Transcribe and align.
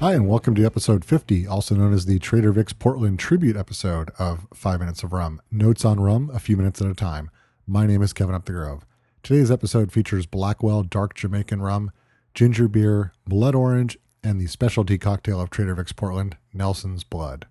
Hi, 0.00 0.12
and 0.14 0.28
welcome 0.28 0.54
to 0.54 0.64
episode 0.64 1.04
50, 1.04 1.48
also 1.48 1.74
known 1.74 1.92
as 1.92 2.06
the 2.06 2.20
Trader 2.20 2.52
Vic's 2.52 2.72
Portland 2.72 3.18
Tribute 3.18 3.56
episode 3.56 4.12
of 4.16 4.46
Five 4.54 4.78
Minutes 4.78 5.02
of 5.02 5.12
Rum. 5.12 5.42
Notes 5.50 5.84
on 5.84 5.98
rum, 5.98 6.30
a 6.32 6.38
few 6.38 6.56
minutes 6.56 6.80
at 6.80 6.86
a 6.86 6.94
time. 6.94 7.30
My 7.66 7.84
name 7.84 8.00
is 8.00 8.12
Kevin 8.12 8.40
Upthegrove. 8.40 8.82
Today's 9.24 9.50
episode 9.50 9.90
features 9.90 10.24
Blackwell 10.24 10.84
Dark 10.84 11.16
Jamaican 11.16 11.62
Rum, 11.62 11.90
ginger 12.32 12.68
beer, 12.68 13.12
blood 13.26 13.56
orange, 13.56 13.98
and 14.22 14.40
the 14.40 14.46
specialty 14.46 14.98
cocktail 14.98 15.40
of 15.40 15.50
Trader 15.50 15.74
Vic's 15.74 15.90
Portland, 15.90 16.36
Nelson's 16.54 17.02
Blood. 17.02 17.48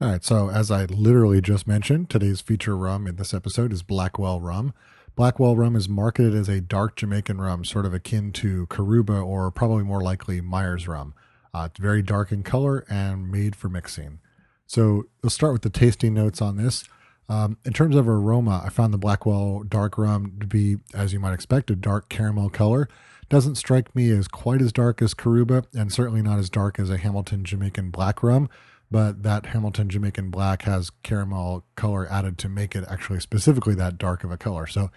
All 0.00 0.10
right, 0.10 0.24
so 0.24 0.50
as 0.50 0.72
I 0.72 0.86
literally 0.86 1.40
just 1.40 1.64
mentioned, 1.64 2.10
today's 2.10 2.40
feature 2.40 2.76
rum 2.76 3.06
in 3.06 3.14
this 3.14 3.32
episode 3.32 3.72
is 3.72 3.84
Blackwell 3.84 4.40
Rum. 4.40 4.74
Blackwell 5.16 5.56
rum 5.56 5.76
is 5.76 5.88
marketed 5.88 6.34
as 6.34 6.48
a 6.48 6.60
dark 6.60 6.96
Jamaican 6.96 7.40
rum, 7.40 7.64
sort 7.64 7.84
of 7.84 7.92
akin 7.92 8.32
to 8.32 8.66
Coruba 8.66 9.18
or 9.18 9.50
probably 9.50 9.84
more 9.84 10.00
likely 10.00 10.40
Myers 10.40 10.88
rum. 10.88 11.14
Uh, 11.52 11.68
it's 11.70 11.80
very 11.80 12.02
dark 12.02 12.32
in 12.32 12.42
color 12.42 12.84
and 12.88 13.30
made 13.30 13.56
for 13.56 13.68
mixing. 13.68 14.20
So 14.66 15.04
let's 15.22 15.34
start 15.34 15.52
with 15.52 15.62
the 15.62 15.70
tasting 15.70 16.14
notes 16.14 16.40
on 16.40 16.56
this. 16.56 16.84
Um, 17.28 17.58
in 17.64 17.72
terms 17.72 17.96
of 17.96 18.08
aroma, 18.08 18.62
I 18.64 18.70
found 18.70 18.92
the 18.92 18.98
Blackwell 18.98 19.62
dark 19.62 19.96
rum 19.98 20.36
to 20.40 20.46
be, 20.46 20.78
as 20.94 21.12
you 21.12 21.20
might 21.20 21.32
expect, 21.32 21.70
a 21.70 21.76
dark 21.76 22.08
caramel 22.08 22.50
color. 22.50 22.88
Doesn't 23.28 23.54
strike 23.54 23.94
me 23.94 24.10
as 24.10 24.26
quite 24.26 24.60
as 24.60 24.72
dark 24.72 25.00
as 25.00 25.14
Coruba, 25.14 25.64
and 25.72 25.92
certainly 25.92 26.22
not 26.22 26.40
as 26.40 26.50
dark 26.50 26.80
as 26.80 26.90
a 26.90 26.96
Hamilton 26.96 27.44
Jamaican 27.44 27.90
black 27.90 28.24
rum. 28.24 28.48
But 28.90 29.22
that 29.22 29.46
Hamilton 29.46 29.88
Jamaican 29.88 30.30
black 30.30 30.62
has 30.62 30.90
caramel 31.04 31.64
color 31.76 32.10
added 32.10 32.38
to 32.38 32.48
make 32.48 32.74
it 32.74 32.84
actually 32.88 33.20
specifically 33.20 33.76
that 33.76 33.98
dark 33.98 34.24
of 34.24 34.32
a 34.32 34.36
color. 34.36 34.66
So, 34.66 34.90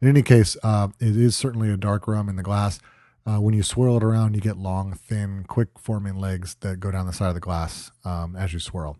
in 0.00 0.06
any 0.06 0.22
case, 0.22 0.56
uh, 0.62 0.88
it 1.00 1.16
is 1.16 1.34
certainly 1.34 1.68
a 1.70 1.76
dark 1.76 2.06
rum 2.06 2.28
in 2.28 2.36
the 2.36 2.44
glass. 2.44 2.78
Uh, 3.24 3.38
when 3.38 3.54
you 3.54 3.62
swirl 3.62 3.96
it 3.96 4.02
around, 4.02 4.34
you 4.34 4.40
get 4.40 4.56
long, 4.56 4.94
thin, 4.94 5.44
quick 5.46 5.68
forming 5.78 6.16
legs 6.16 6.56
that 6.60 6.80
go 6.80 6.90
down 6.90 7.06
the 7.06 7.12
side 7.12 7.28
of 7.28 7.34
the 7.34 7.40
glass 7.40 7.90
um, 8.04 8.34
as 8.34 8.52
you 8.52 8.58
swirl. 8.58 8.96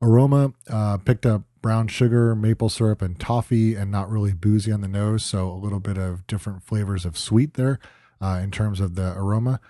Aroma 0.00 0.52
uh, 0.70 0.96
picked 0.98 1.26
up 1.26 1.42
brown 1.60 1.88
sugar, 1.88 2.34
maple 2.34 2.68
syrup, 2.68 3.02
and 3.02 3.18
toffee, 3.18 3.74
and 3.74 3.90
not 3.90 4.08
really 4.08 4.32
boozy 4.32 4.72
on 4.72 4.80
the 4.80 4.88
nose. 4.88 5.24
So 5.24 5.50
a 5.50 5.52
little 5.52 5.80
bit 5.80 5.98
of 5.98 6.26
different 6.26 6.62
flavors 6.62 7.04
of 7.04 7.18
sweet 7.18 7.54
there 7.54 7.78
uh, 8.20 8.40
in 8.42 8.50
terms 8.50 8.80
of 8.80 8.94
the 8.94 9.12
aroma. 9.16 9.60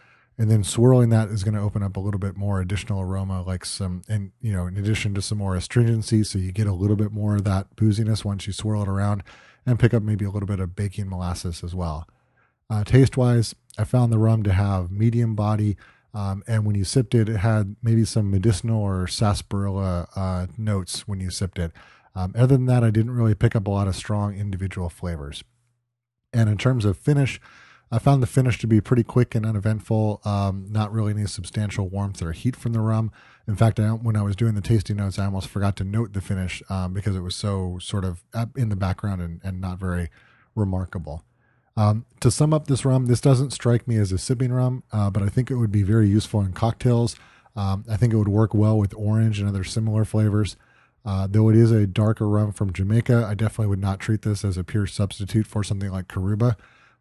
And 0.41 0.49
then 0.49 0.63
swirling 0.63 1.09
that 1.09 1.31
is 1.31 1.43
going 1.43 1.55
to 1.55 1.61
open 1.61 1.83
up 1.83 1.97
a 1.97 2.01
little 2.01 2.21
bit 2.21 2.37
more 2.37 2.61
additional 2.61 3.01
aroma, 3.01 3.43
like 3.43 3.65
some, 3.65 4.03
and 4.09 4.31
you 4.41 4.53
know, 4.53 4.67
in 4.69 4.77
addition 4.77 5.13
to 5.15 5.23
some 5.23 5.39
more 5.39 5.57
astringency. 5.57 6.23
So 6.23 6.39
you 6.39 6.53
get 6.53 6.69
a 6.69 6.73
little 6.73 6.95
bit 6.95 7.11
more 7.11 7.35
of 7.35 7.45
that 7.45 7.75
booziness 7.75 8.25
once 8.25 8.47
you 8.47 8.53
swirl 8.53 8.83
it 8.83 8.89
around 8.89 9.25
and 9.67 9.81
pick 9.81 9.93
up 9.93 10.05
maybe 10.05 10.25
a 10.25 10.31
little 10.31 10.47
bit 10.47 10.61
of 10.61 10.77
baking 10.77 11.09
molasses 11.09 11.65
as 11.65 11.75
well. 11.75 12.07
Uh, 12.71 12.85
taste 12.85 13.17
wise, 13.17 13.55
I 13.79 13.85
found 13.85 14.13
the 14.13 14.19
rum 14.19 14.43
to 14.43 14.53
have 14.53 14.91
medium 14.91 15.35
body. 15.35 15.77
Um, 16.13 16.43
and 16.49 16.65
when 16.67 16.75
you 16.75 16.85
sipped 16.85 17.15
it, 17.15 17.29
it 17.29 17.39
had 17.39 17.77
maybe 17.83 18.05
some 18.05 18.31
medicinal 18.31 18.83
or 18.83 19.07
sarsaparilla 19.07 20.09
uh, 20.17 20.47
notes 20.57 21.07
when 21.07 21.21
you 21.21 21.31
sipped 21.31 21.59
it. 21.59 21.71
Um, 22.15 22.33
other 22.35 22.57
than 22.57 22.67
that, 22.67 22.83
I 22.83 22.91
didn't 22.91 23.13
really 23.13 23.35
pick 23.35 23.55
up 23.55 23.67
a 23.67 23.71
lot 23.71 23.87
of 23.87 23.95
strong 23.95 24.37
individual 24.37 24.89
flavors. 24.89 25.45
And 26.33 26.49
in 26.49 26.59
terms 26.59 26.85
of 26.85 26.99
finish, 26.99 27.41
I 27.91 27.99
found 27.99 28.23
the 28.23 28.27
finish 28.27 28.59
to 28.59 28.67
be 28.67 28.81
pretty 28.81 29.05
quick 29.05 29.35
and 29.35 29.47
uneventful. 29.47 30.21
Um, 30.25 30.67
not 30.71 30.93
really 30.93 31.13
any 31.13 31.27
substantial 31.27 31.89
warmth 31.89 32.21
or 32.21 32.33
heat 32.33 32.57
from 32.57 32.73
the 32.73 32.81
rum. 32.81 33.13
In 33.47 33.57
fact, 33.57 33.79
I, 33.79 33.91
when 33.91 34.17
I 34.17 34.23
was 34.23 34.37
doing 34.37 34.55
the 34.55 34.61
tasting 34.61 34.97
notes, 34.97 35.19
I 35.19 35.27
almost 35.27 35.49
forgot 35.49 35.77
to 35.77 35.85
note 35.85 36.13
the 36.13 36.21
finish 36.21 36.63
um, 36.69 36.93
because 36.93 37.17
it 37.17 37.21
was 37.21 37.35
so 37.37 37.79
sort 37.81 38.05
of 38.05 38.25
in 38.57 38.69
the 38.69 38.77
background 38.77 39.23
and, 39.23 39.41
and 39.45 39.61
not 39.61 39.79
very 39.79 40.11
remarkable. 40.55 41.25
Um, 41.79 42.07
to 42.19 42.33
sum 42.33 42.53
up 42.53 42.67
this 42.67 42.85
rum, 42.85 43.07
this 43.07 43.21
doesn't 43.21 43.53
strike 43.53 43.87
me 43.87 43.99
as 43.99 44.11
a 44.11 44.19
sipping 44.19 44.53
rum, 44.53 44.83
uh, 44.93 45.11
but 45.11 45.23
I 45.23 45.29
think 45.29 45.49
it 45.49 45.55
would 45.55 45.71
be 45.71 45.85
very 45.85 46.09
useful 46.09 46.41
in 46.41 46.53
cocktails. 46.53 47.15
Um, 47.55 47.85
I 47.89 47.97
think 47.97 48.13
it 48.13 48.17
would 48.17 48.27
work 48.27 48.53
well 48.53 48.77
with 48.77 48.93
orange 48.97 49.39
and 49.39 49.49
other 49.49 49.63
similar 49.63 50.05
flavors. 50.05 50.57
Uh, 51.05 51.29
though 51.31 51.49
it 51.49 51.55
is 51.55 51.71
a 51.71 51.87
darker 51.87 52.29
rum 52.29 52.51
from 52.51 52.73
Jamaica, 52.73 53.25
I 53.31 53.35
definitely 53.35 53.69
would 53.69 53.81
not 53.81 54.01
treat 54.01 54.23
this 54.23 54.45
as 54.45 54.57
a 54.57 54.65
pure 54.65 54.89
substitute 54.89 55.47
for 55.47 55.63
something 55.63 55.93
like 55.93 56.09
Coruba. 56.09 56.57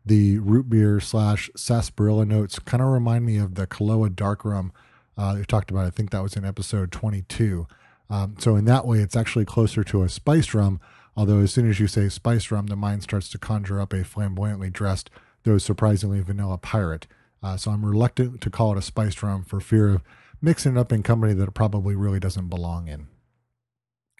The 0.06 0.38
root 0.38 0.70
beer 0.70 1.00
slash 1.00 1.50
sarsaparilla 1.56 2.26
notes 2.26 2.60
kind 2.60 2.84
of 2.84 2.90
remind 2.90 3.26
me 3.26 3.38
of 3.38 3.56
the 3.56 3.66
Koloa 3.66 4.16
dark 4.16 4.46
rum 4.46 4.72
uh, 5.18 5.34
we 5.40 5.46
talked 5.46 5.72
about. 5.72 5.88
I 5.88 5.90
think 5.90 6.12
that 6.12 6.22
was 6.22 6.36
in 6.36 6.46
episode 6.46 6.92
22. 6.92 7.66
Um, 8.12 8.36
so 8.38 8.56
in 8.56 8.66
that 8.66 8.86
way, 8.86 9.00
it's 9.00 9.16
actually 9.16 9.46
closer 9.46 9.84
to 9.86 10.04
a 10.04 10.10
spiced 10.10 10.54
rum, 10.54 10.80
Although, 11.18 11.40
as 11.40 11.52
soon 11.52 11.68
as 11.68 11.80
you 11.80 11.88
say 11.88 12.10
spice 12.10 12.52
rum, 12.52 12.68
the 12.68 12.76
mind 12.76 13.02
starts 13.02 13.28
to 13.30 13.40
conjure 13.40 13.82
up 13.82 13.92
a 13.92 14.04
flamboyantly 14.04 14.70
dressed, 14.70 15.10
though 15.44 15.58
surprisingly 15.58 16.22
vanilla 16.22 16.60
pirate. 16.60 17.08
Uh, 17.42 17.58
so 17.58 17.72
I'm 17.72 17.84
reluctant 17.84 18.40
to 18.42 18.52
call 18.52 18.72
it 18.72 18.78
a 18.78 18.84
spiced 18.84 19.24
rum 19.24 19.44
for 19.44 19.60
fear 19.60 19.90
of 19.90 20.04
mixing 20.42 20.78
it 20.78 20.80
up 20.80 20.92
in 20.92 21.02
company 21.02 21.34
that 21.34 21.48
it 21.48 21.54
probably 21.56 21.96
really 21.96 22.20
doesn't 22.20 22.50
belong 22.50 22.88
in. 22.88 23.08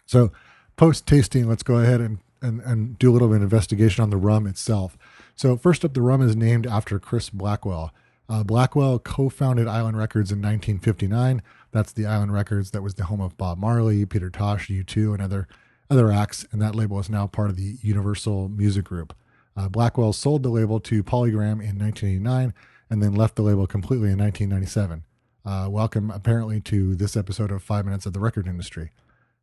So, 0.06 0.32
post 0.76 1.06
tasting, 1.06 1.48
let's 1.48 1.62
go 1.62 1.76
ahead 1.76 2.00
and, 2.00 2.18
and, 2.42 2.60
and 2.62 2.98
do 2.98 3.10
a 3.10 3.12
little 3.12 3.28
bit 3.28 3.36
of 3.36 3.42
investigation 3.42 4.02
on 4.02 4.10
the 4.10 4.16
rum 4.16 4.48
itself. 4.48 4.98
So, 5.36 5.56
first 5.56 5.84
up, 5.84 5.94
the 5.94 6.02
rum 6.02 6.20
is 6.20 6.34
named 6.34 6.66
after 6.66 6.98
Chris 6.98 7.30
Blackwell. 7.30 7.92
Uh, 8.28 8.42
Blackwell 8.42 8.98
co 8.98 9.28
founded 9.28 9.68
Island 9.68 9.96
Records 9.96 10.32
in 10.32 10.38
1959. 10.38 11.42
That's 11.70 11.92
the 11.92 12.06
Island 12.06 12.32
Records 12.32 12.72
that 12.72 12.82
was 12.82 12.94
the 12.94 13.04
home 13.04 13.20
of 13.20 13.36
Bob 13.36 13.58
Marley, 13.58 14.04
Peter 14.04 14.30
Tosh, 14.30 14.68
U2, 14.68 15.14
and 15.14 15.22
other 15.22 15.46
other 15.90 16.10
acts, 16.10 16.46
and 16.52 16.60
that 16.60 16.74
label 16.74 16.98
is 16.98 17.08
now 17.08 17.26
part 17.26 17.50
of 17.50 17.56
the 17.56 17.76
Universal 17.82 18.48
Music 18.48 18.84
Group. 18.84 19.14
Uh, 19.56 19.68
Blackwell 19.68 20.12
sold 20.12 20.42
the 20.42 20.50
label 20.50 20.80
to 20.80 21.02
Polygram 21.02 21.60
in 21.62 21.78
1989 21.78 22.54
and 22.90 23.02
then 23.02 23.14
left 23.14 23.36
the 23.36 23.42
label 23.42 23.66
completely 23.66 24.10
in 24.10 24.18
1997. 24.18 25.04
Uh, 25.44 25.68
welcome, 25.70 26.10
apparently, 26.10 26.60
to 26.60 26.94
this 26.94 27.16
episode 27.16 27.50
of 27.50 27.62
Five 27.62 27.84
Minutes 27.84 28.06
of 28.06 28.12
the 28.12 28.20
Record 28.20 28.46
Industry. 28.46 28.90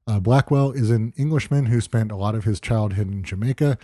Uh, 0.07 0.19
Blackwell 0.19 0.71
is 0.71 0.91
an 0.91 1.13
Englishman 1.17 1.65
who 1.65 1.81
spent 1.81 2.11
a 2.11 2.15
lot 2.15 2.35
of 2.35 2.43
his 2.43 2.59
childhood 2.59 3.07
in 3.07 3.23
Jamaica, 3.23 3.77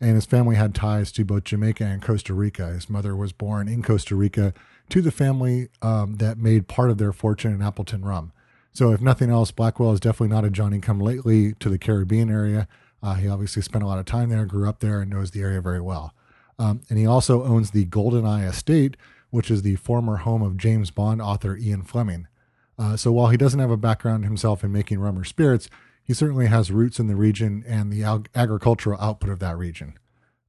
and 0.00 0.14
his 0.14 0.26
family 0.26 0.56
had 0.56 0.74
ties 0.74 1.10
to 1.12 1.24
both 1.24 1.44
Jamaica 1.44 1.84
and 1.84 2.00
Costa 2.00 2.32
Rica. 2.32 2.68
His 2.68 2.88
mother 2.88 3.16
was 3.16 3.32
born 3.32 3.68
in 3.68 3.82
Costa 3.82 4.14
Rica 4.14 4.54
to 4.90 5.02
the 5.02 5.10
family 5.10 5.68
um, 5.82 6.16
that 6.16 6.38
made 6.38 6.68
part 6.68 6.90
of 6.90 6.98
their 6.98 7.12
fortune 7.12 7.52
in 7.52 7.62
Appleton 7.62 8.04
rum. 8.04 8.32
So, 8.74 8.90
if 8.92 9.00
nothing 9.00 9.30
else, 9.30 9.52
Blackwell 9.52 9.92
is 9.92 10.00
definitely 10.00 10.34
not 10.34 10.44
a 10.44 10.50
Johnny 10.50 10.80
come 10.80 10.98
lately 10.98 11.54
to 11.60 11.70
the 11.70 11.78
Caribbean 11.78 12.28
area. 12.28 12.66
Uh, 13.00 13.14
he 13.14 13.28
obviously 13.28 13.62
spent 13.62 13.84
a 13.84 13.86
lot 13.86 14.00
of 14.00 14.04
time 14.04 14.30
there, 14.30 14.44
grew 14.46 14.68
up 14.68 14.80
there, 14.80 15.00
and 15.00 15.10
knows 15.10 15.30
the 15.30 15.42
area 15.42 15.60
very 15.60 15.80
well. 15.80 16.12
Um, 16.58 16.82
and 16.90 16.98
he 16.98 17.06
also 17.06 17.44
owns 17.44 17.70
the 17.70 17.86
GoldenEye 17.86 18.48
Estate, 18.48 18.96
which 19.30 19.48
is 19.48 19.62
the 19.62 19.76
former 19.76 20.16
home 20.16 20.42
of 20.42 20.56
James 20.56 20.90
Bond 20.90 21.22
author 21.22 21.56
Ian 21.56 21.82
Fleming. 21.82 22.26
Uh, 22.76 22.96
so, 22.96 23.12
while 23.12 23.28
he 23.28 23.36
doesn't 23.36 23.60
have 23.60 23.70
a 23.70 23.76
background 23.76 24.24
himself 24.24 24.64
in 24.64 24.72
making 24.72 24.98
rum 24.98 25.16
or 25.16 25.24
spirits, 25.24 25.70
he 26.02 26.12
certainly 26.12 26.46
has 26.46 26.72
roots 26.72 26.98
in 26.98 27.06
the 27.06 27.16
region 27.16 27.64
and 27.68 27.92
the 27.92 28.02
ag- 28.02 28.28
agricultural 28.34 29.00
output 29.00 29.30
of 29.30 29.38
that 29.38 29.56
region. 29.56 29.96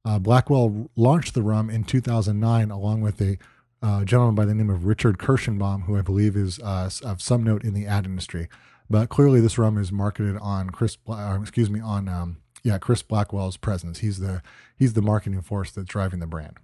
Uh, 0.04 0.18
Blackwell 0.18 0.90
launched 0.96 1.34
the 1.34 1.42
rum 1.42 1.70
in 1.70 1.84
2009 1.84 2.72
along 2.72 3.02
with 3.02 3.20
a 3.20 3.38
a 3.86 4.04
gentleman 4.04 4.34
by 4.34 4.44
the 4.44 4.54
name 4.54 4.70
of 4.70 4.84
Richard 4.84 5.18
Kirshenbaum, 5.18 5.84
who 5.84 5.96
I 5.96 6.02
believe 6.02 6.36
is 6.36 6.58
uh, 6.58 6.90
of 7.04 7.22
some 7.22 7.42
note 7.42 7.62
in 7.62 7.72
the 7.72 7.86
ad 7.86 8.04
industry. 8.04 8.48
But 8.90 9.08
clearly, 9.08 9.40
this 9.40 9.58
rum 9.58 9.78
is 9.78 9.92
marketed 9.92 10.36
on 10.40 10.70
Chris, 10.70 10.98
uh, 11.08 11.38
excuse 11.40 11.70
me, 11.70 11.80
on 11.80 12.08
um, 12.08 12.38
yeah, 12.62 12.78
Chris 12.78 13.02
Blackwell's 13.02 13.56
presence. 13.56 13.98
He's 13.98 14.18
the 14.18 14.42
he's 14.76 14.94
the 14.94 15.02
marketing 15.02 15.40
force 15.42 15.70
that's 15.70 15.88
driving 15.88 16.20
the 16.20 16.26
brand. 16.26 16.56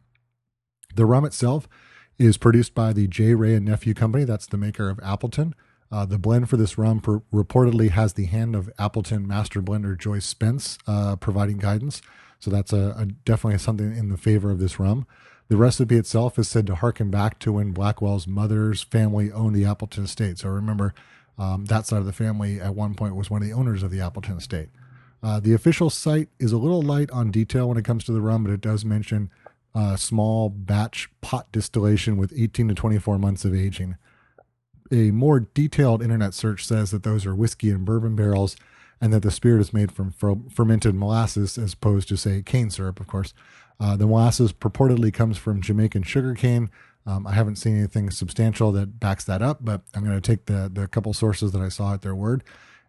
The 0.94 1.06
rum 1.06 1.24
itself 1.24 1.68
is 2.18 2.36
produced 2.36 2.74
by 2.74 2.92
the 2.92 3.06
J. 3.06 3.34
Wray 3.34 3.54
and 3.54 3.64
Nephew 3.64 3.94
Company. 3.94 4.24
That's 4.24 4.46
the 4.46 4.56
maker 4.56 4.90
of 4.90 5.00
Appleton. 5.02 5.54
Uh, 5.90 6.06
the 6.06 6.18
blend 6.18 6.48
for 6.48 6.56
this 6.56 6.78
rum 6.78 7.00
per- 7.00 7.22
reportedly 7.32 7.90
has 7.90 8.14
the 8.14 8.26
hand 8.26 8.56
of 8.56 8.70
Appleton 8.78 9.26
master 9.26 9.60
blender 9.60 9.98
Joyce 9.98 10.24
Spence 10.24 10.78
uh, 10.86 11.16
providing 11.16 11.58
guidance. 11.58 12.00
So 12.38 12.50
that's 12.50 12.72
a, 12.72 12.94
a, 12.98 13.06
definitely 13.06 13.58
something 13.58 13.94
in 13.94 14.08
the 14.08 14.16
favor 14.16 14.50
of 14.50 14.58
this 14.58 14.80
rum. 14.80 15.06
The 15.48 15.56
recipe 15.56 15.96
itself 15.96 16.38
is 16.38 16.48
said 16.48 16.66
to 16.68 16.76
harken 16.76 17.10
back 17.10 17.38
to 17.40 17.52
when 17.52 17.72
Blackwell's 17.72 18.26
mother's 18.26 18.82
family 18.82 19.30
owned 19.30 19.54
the 19.54 19.66
Appleton 19.66 20.04
estate. 20.04 20.38
So 20.38 20.48
remember, 20.48 20.94
um, 21.38 21.66
that 21.66 21.86
side 21.86 21.98
of 21.98 22.06
the 22.06 22.12
family 22.12 22.60
at 22.60 22.74
one 22.74 22.94
point 22.94 23.16
was 23.16 23.30
one 23.30 23.42
of 23.42 23.48
the 23.48 23.54
owners 23.54 23.82
of 23.82 23.90
the 23.90 24.00
Appleton 24.00 24.38
estate. 24.38 24.68
Uh, 25.22 25.40
the 25.40 25.54
official 25.54 25.90
site 25.90 26.28
is 26.38 26.52
a 26.52 26.58
little 26.58 26.82
light 26.82 27.10
on 27.10 27.30
detail 27.30 27.68
when 27.68 27.78
it 27.78 27.84
comes 27.84 28.04
to 28.04 28.12
the 28.12 28.20
rum, 28.20 28.44
but 28.44 28.52
it 28.52 28.60
does 28.60 28.84
mention 28.84 29.30
uh, 29.74 29.96
small 29.96 30.48
batch 30.48 31.08
pot 31.20 31.50
distillation 31.52 32.16
with 32.16 32.32
18 32.36 32.68
to 32.68 32.74
24 32.74 33.18
months 33.18 33.44
of 33.44 33.54
aging. 33.54 33.96
A 34.90 35.10
more 35.10 35.40
detailed 35.40 36.02
internet 36.02 36.34
search 36.34 36.66
says 36.66 36.90
that 36.90 37.02
those 37.02 37.24
are 37.24 37.34
whiskey 37.34 37.70
and 37.70 37.84
bourbon 37.84 38.14
barrels 38.14 38.56
and 39.00 39.12
that 39.12 39.22
the 39.22 39.30
spirit 39.30 39.60
is 39.60 39.72
made 39.72 39.90
from 39.90 40.12
fermented 40.12 40.94
molasses 40.94 41.56
as 41.56 41.72
opposed 41.72 42.08
to, 42.08 42.16
say, 42.16 42.42
cane 42.42 42.70
syrup, 42.70 43.00
of 43.00 43.06
course. 43.06 43.32
Uh, 43.82 43.96
the 43.96 44.06
molasses 44.06 44.52
purportedly 44.52 45.12
comes 45.12 45.36
from 45.36 45.60
Jamaican 45.60 46.04
sugarcane. 46.04 46.70
Um, 47.04 47.26
I 47.26 47.32
haven't 47.32 47.56
seen 47.56 47.76
anything 47.76 48.10
substantial 48.10 48.70
that 48.72 49.00
backs 49.00 49.24
that 49.24 49.42
up, 49.42 49.64
but 49.64 49.82
I'm 49.92 50.04
going 50.04 50.14
to 50.14 50.20
take 50.20 50.46
the 50.46 50.70
the 50.72 50.86
couple 50.86 51.12
sources 51.12 51.50
that 51.50 51.60
I 51.60 51.68
saw 51.68 51.92
at 51.92 52.02
their 52.02 52.14
word. 52.14 52.44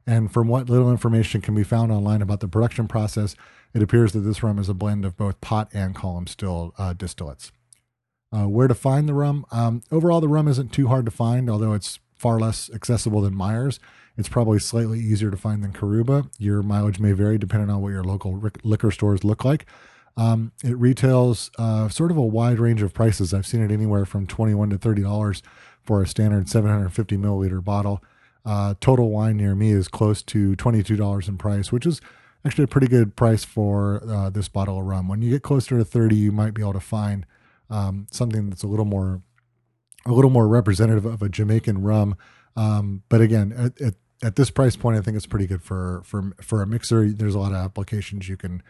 And 0.05 0.31
from 0.31 0.47
what 0.47 0.69
little 0.69 0.91
information 0.91 1.41
can 1.41 1.55
be 1.55 1.63
found 1.63 1.91
online 1.91 2.21
about 2.21 2.41
the 2.41 2.47
production 2.47 2.87
process, 2.87 3.35
it 3.73 3.81
appears 3.81 4.11
that 4.11 4.19
this 4.19 4.43
rum 4.43 4.59
is 4.59 4.69
a 4.69 4.75
blend 4.75 5.03
of 5.03 5.17
both 5.17 5.41
pot 5.41 5.67
and 5.73 5.95
column 5.95 6.27
still 6.27 6.75
uh, 6.77 6.93
distillates. 6.93 7.51
Uh, 8.31 8.47
where 8.47 8.67
to 8.67 8.75
find 8.75 9.09
the 9.09 9.15
rum? 9.15 9.45
Um, 9.51 9.81
overall, 9.91 10.21
the 10.21 10.27
rum 10.27 10.47
isn't 10.47 10.73
too 10.73 10.89
hard 10.89 11.05
to 11.05 11.11
find, 11.11 11.49
although 11.49 11.73
it's 11.73 11.99
far 12.15 12.39
less 12.39 12.69
accessible 12.71 13.21
than 13.21 13.33
Myers. 13.33 13.79
It's 14.15 14.29
probably 14.29 14.59
slightly 14.59 14.99
easier 14.99 15.31
to 15.31 15.37
find 15.37 15.63
than 15.63 15.73
Coruba. 15.73 16.29
Your 16.37 16.61
mileage 16.61 16.99
may 16.99 17.13
vary 17.13 17.39
depending 17.39 17.71
on 17.71 17.81
what 17.81 17.89
your 17.89 18.03
local 18.03 18.39
liquor 18.63 18.91
stores 18.91 19.23
look 19.23 19.43
like. 19.43 19.65
Um, 20.15 20.51
it 20.63 20.77
retails 20.77 21.49
uh, 21.57 21.89
sort 21.89 22.11
of 22.11 22.17
a 22.17 22.21
wide 22.21 22.59
range 22.59 22.81
of 22.81 22.93
prices. 22.93 23.33
I've 23.33 23.47
seen 23.47 23.61
it 23.61 23.71
anywhere 23.71 24.05
from 24.05 24.27
21 24.27 24.69
to 24.71 24.77
$30 24.77 25.41
for 25.81 26.01
a 26.01 26.07
standard 26.07 26.49
750 26.49 27.17
milliliter 27.17 27.63
bottle. 27.63 28.03
Uh, 28.45 28.75
total 28.79 29.09
wine 29.09 29.37
near 29.37 29.55
me 29.55 29.71
is 29.71 29.87
close 29.87 30.21
to 30.21 30.55
$22 30.55 31.27
in 31.27 31.37
price, 31.37 31.71
which 31.71 31.85
is 31.85 32.01
actually 32.45 32.65
a 32.65 32.67
pretty 32.67 32.87
good 32.87 33.15
price 33.15 33.43
for 33.43 34.01
uh, 34.07 34.29
this 34.29 34.47
bottle 34.47 34.79
of 34.79 34.85
rum. 34.85 35.07
When 35.07 35.21
you 35.21 35.31
get 35.31 35.43
closer 35.43 35.77
to 35.77 35.85
30, 35.85 36.15
you 36.15 36.31
might 36.31 36.53
be 36.53 36.61
able 36.61 36.73
to 36.73 36.79
find 36.79 37.25
um, 37.69 38.07
something 38.11 38.49
that's 38.49 38.63
a 38.63 38.67
little 38.67 38.85
more 38.85 39.21
a 40.05 40.11
little 40.11 40.29
more 40.29 40.49
representative 40.49 41.05
of 41.05 41.21
a 41.21 41.29
Jamaican 41.29 41.81
rum. 41.81 42.17
Um, 42.57 43.03
but 43.07 43.21
again, 43.21 43.53
at, 43.53 43.81
at, 43.81 43.93
at, 44.21 44.35
this 44.35 44.51
price 44.51 44.75
point, 44.75 44.97
I 44.97 45.01
think 45.01 45.15
it's 45.15 45.25
pretty 45.25 45.47
good 45.47 45.63
for 45.63 46.01
for 46.05 46.33
for 46.41 46.61
a 46.61 46.67
mixer. 46.67 47.09
There's 47.09 47.35
a 47.35 47.39
lot 47.39 47.53
of 47.53 47.57
applications 47.57 48.27
you 48.27 48.35
can 48.35 48.61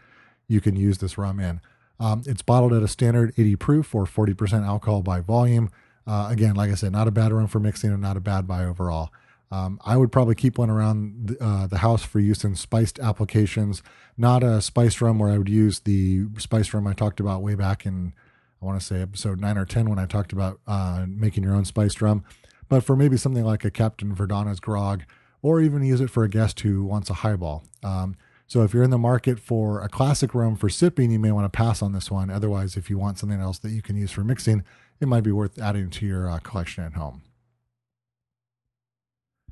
you 0.48 0.62
can 0.62 0.76
use 0.76 0.98
this 0.98 1.18
rum 1.18 1.40
in. 1.40 1.62
Um, 2.00 2.24
it's 2.26 2.42
bottled 2.42 2.74
at 2.74 2.84
a 2.84 2.88
standard 2.88 3.34
80 3.38 3.56
proof 3.58 3.96
or 3.96 4.06
40% 4.06 4.66
alcohol 4.66 5.02
by 5.02 5.22
volume. 5.22 5.70
Uh, 6.06 6.28
again, 6.30 6.56
like 6.56 6.72
I 6.72 6.76
said, 6.76 6.92
not 6.92 7.08
a 7.08 7.12
bad 7.12 7.32
rum 7.32 7.48
for 7.48 7.60
mixing 7.60 7.92
and 7.92 8.02
not 8.02 8.18
a 8.18 8.22
bad 8.22 8.48
buy 8.48 8.66
overall. 8.66 9.12
Um, 9.52 9.80
I 9.86 9.98
would 9.98 10.12
probably 10.12 10.34
keep 10.34 10.58
one 10.58 10.72
around 10.72 11.28
the, 11.28 11.44
uh, 11.44 11.68
the, 11.68 11.78
house 11.78 12.04
for 12.04 12.20
use 12.20 12.44
in 12.44 12.56
spiced 12.56 12.98
applications, 12.98 13.84
not 14.18 14.42
a 14.42 14.64
spiced 14.64 15.00
rum 15.00 15.20
where 15.20 15.30
I 15.30 15.38
would 15.38 15.48
use 15.48 15.82
the 15.82 16.26
spiced 16.40 16.74
rum 16.74 16.88
I 16.88 16.94
talked 16.94 17.20
about 17.20 17.44
way 17.44 17.54
back 17.54 17.86
in, 17.86 18.14
I 18.62 18.66
want 18.66 18.80
to 18.80 18.86
say 18.86 19.00
episode 19.00 19.40
nine 19.40 19.60
or 19.60 19.66
10 19.66 19.92
when 19.92 20.00
I 20.00 20.08
talked 20.08 20.34
about 20.34 20.60
uh, 20.66 21.06
making 21.08 21.44
your 21.44 21.54
own 21.54 21.66
spiced 21.66 22.02
rum, 22.02 22.24
but 22.68 22.84
for 22.84 22.96
maybe 22.96 23.16
something 23.16 23.46
like 23.46 23.64
a 23.64 23.70
Captain 23.70 24.16
Verdana's 24.16 24.60
grog, 24.60 25.04
or 25.44 25.62
even 25.62 25.84
use 25.84 26.02
it 26.02 26.10
for 26.10 26.24
a 26.24 26.30
guest 26.30 26.62
who 26.62 26.84
wants 26.84 27.12
a 27.12 27.16
highball. 27.16 27.64
Um, 27.84 28.16
so 28.48 28.64
if 28.64 28.74
you're 28.74 28.84
in 28.84 28.90
the 28.90 28.98
market 28.98 29.40
for 29.40 29.82
a 29.82 29.90
classic 29.90 30.36
rum 30.36 30.56
for 30.56 30.70
sipping, 30.70 31.12
you 31.12 31.20
may 31.20 31.32
want 31.32 31.52
to 31.52 31.56
pass 31.56 31.82
on 31.82 31.94
this 31.94 32.12
one. 32.12 32.30
Otherwise, 32.30 32.78
if 32.78 32.90
you 32.90 32.98
want 32.98 33.18
something 33.18 33.40
else 33.40 33.58
that 33.60 33.72
you 33.72 33.82
can 33.82 33.96
use 33.96 34.12
for 34.12 34.24
mixing, 34.24 34.64
it 35.00 35.08
might 35.08 35.24
be 35.24 35.32
worth 35.32 35.60
adding 35.60 35.90
to 35.90 36.06
your 36.06 36.30
uh, 36.30 36.40
collection 36.40 36.84
at 36.84 36.94
home. 36.94 37.22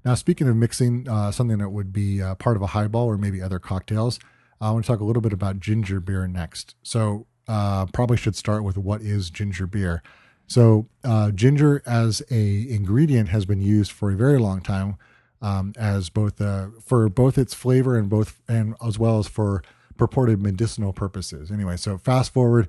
Now, 0.04 0.16
speaking 0.16 0.48
of 0.48 0.56
mixing, 0.56 1.08
uh, 1.08 1.32
something 1.32 1.60
that 1.60 1.70
would 1.70 1.94
be 1.94 2.22
uh, 2.22 2.36
part 2.36 2.56
of 2.56 2.62
a 2.62 2.68
highball 2.68 3.06
or 3.06 3.18
maybe 3.18 3.42
other 3.42 3.60
cocktails, 3.60 4.20
I 4.60 4.72
want 4.72 4.86
to 4.86 4.92
talk 4.92 5.00
a 5.00 5.04
little 5.04 5.22
bit 5.22 5.34
about 5.34 5.60
ginger 5.60 6.00
beer 6.00 6.28
next. 6.28 6.76
So, 6.84 7.28
uh, 7.48 7.86
probably 7.88 8.18
should 8.18 8.36
start 8.36 8.64
with 8.64 8.78
what 8.78 9.02
is 9.02 9.30
ginger 9.30 9.68
beer. 9.68 10.02
So, 10.48 10.88
uh, 11.04 11.32
ginger 11.32 11.82
as 11.86 12.22
a 12.30 12.70
ingredient 12.70 13.30
has 13.30 13.46
been 13.46 13.62
used 13.62 13.92
for 13.92 14.12
a 14.12 14.16
very 14.16 14.38
long 14.38 14.62
time 14.62 14.98
um, 15.42 15.74
as 15.78 16.10
both 16.10 16.40
uh, 16.40 16.68
for 16.84 17.10
both 17.10 17.38
its 17.38 17.54
flavor 17.54 17.98
and 17.98 18.10
both 18.10 18.42
and 18.48 18.76
as 18.86 19.00
well 19.00 19.20
as 19.20 19.28
for 19.28 19.64
purported 19.98 20.42
medicinal 20.42 20.94
purposes. 20.94 21.52
Anyway, 21.52 21.78
so 21.78 21.98
fast 21.98 22.34
forward 22.34 22.68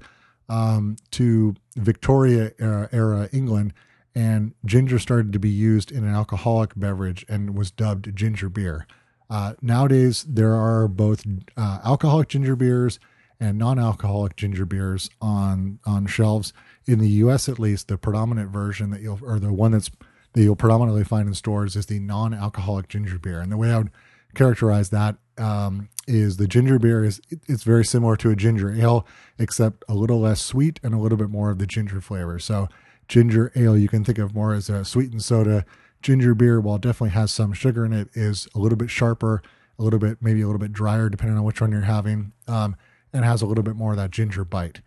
um, 0.49 0.97
to 1.11 1.55
Victoria 1.77 2.53
era, 2.59 2.89
era 2.93 3.29
England 3.33 3.73
and 4.15 4.53
ginger 4.65 4.99
started 4.99 5.33
to 5.33 5.39
be 5.39 5.49
used 5.49 5.91
in 5.91 6.05
an 6.05 6.15
alcoholic 6.15 6.73
beverage 6.77 7.25
and 7.29 7.57
was 7.57 7.71
dubbed 7.71 8.15
ginger 8.15 8.49
beer. 8.49 8.87
Uh, 9.31 9.55
nowadays, 9.63 10.25
there 10.29 10.55
are 10.55 10.87
both 10.89 11.25
uh, 11.57 11.79
alcoholic 11.85 12.29
ginger 12.29 12.55
beers 12.55 12.99
and 13.41 13.59
non-alcoholic 13.59 14.37
ginger 14.37 14.67
beers 14.67 15.09
on 15.21 15.79
on 15.87 16.07
shelves. 16.07 16.53
In 16.87 16.99
the 16.99 17.09
U.S., 17.09 17.49
at 17.49 17.59
least, 17.59 17.89
the 17.89 17.97
predominant 17.97 18.51
version 18.51 18.91
that 18.91 19.01
you'll 19.01 19.21
or 19.23 19.39
the 19.39 19.53
one 19.53 19.73
that's 19.73 19.91
that 20.33 20.43
you'll 20.43 20.57
predominantly 20.57 21.05
find 21.05 21.29
in 21.29 21.35
stores 21.35 21.77
is 21.77 21.87
the 21.87 22.01
non-alcoholic 22.01 22.89
ginger 22.89 23.19
beer. 23.19 23.41
And 23.41 23.53
the 23.53 23.57
way 23.57 23.73
I 23.73 23.79
would 23.79 23.91
characterize 24.35 24.91
that 24.91 25.17
um, 25.39 25.89
is 26.07 26.37
the 26.37 26.49
ginger 26.49 26.79
beer 26.79 27.05
is 27.05 27.21
it's 27.49 27.65
very 27.65 27.85
similar 27.85 28.17
to 28.17 28.31
a 28.31 28.37
ginger 28.37 28.73
ale, 28.73 29.07
except 29.39 29.85
a 29.89 29.95
little 29.95 30.21
less 30.21 30.41
sweet 30.41 30.81
and 30.83 30.95
a 30.95 30.99
little 30.99 31.19
bit 31.19 31.31
more 31.31 31.51
of 31.51 31.59
the 31.59 31.67
ginger 31.67 32.01
flavor. 32.01 32.39
So 32.39 32.69
ginger 33.09 33.53
ale 33.55 33.77
you 33.77 33.89
can 33.89 34.05
think 34.05 34.19
of 34.19 34.35
more 34.35 34.55
as 34.55 34.69
a 34.69 34.85
sweetened 34.85 35.23
soda. 35.23 35.65
Ginger 36.01 36.35
beer, 36.35 36.61
while 36.61 36.79
definitely 36.79 37.11
has 37.11 37.31
some 37.31 37.53
sugar 37.53 37.85
in 37.85 37.93
it, 37.93 38.09
is 38.15 38.49
a 38.55 38.59
little 38.59 38.77
bit 38.77 38.91
sharper, 38.91 39.41
a 39.79 39.83
little 39.83 40.01
bit 40.01 40.19
maybe 40.21 40.41
a 40.41 40.47
little 40.47 40.59
bit 40.59 40.73
drier 40.73 41.09
depending 41.09 41.39
on 41.39 41.45
which 41.45 41.61
one 41.61 41.71
you're 41.71 41.83
having, 41.83 42.33
um, 42.49 42.75
and 43.13 43.25
has 43.25 43.43
a 43.43 43.47
little 43.47 43.63
bit 43.63 43.77
more 43.77 43.93
of 43.93 43.99
that 43.99 44.11
ginger 44.11 44.45
bite. 44.45 44.81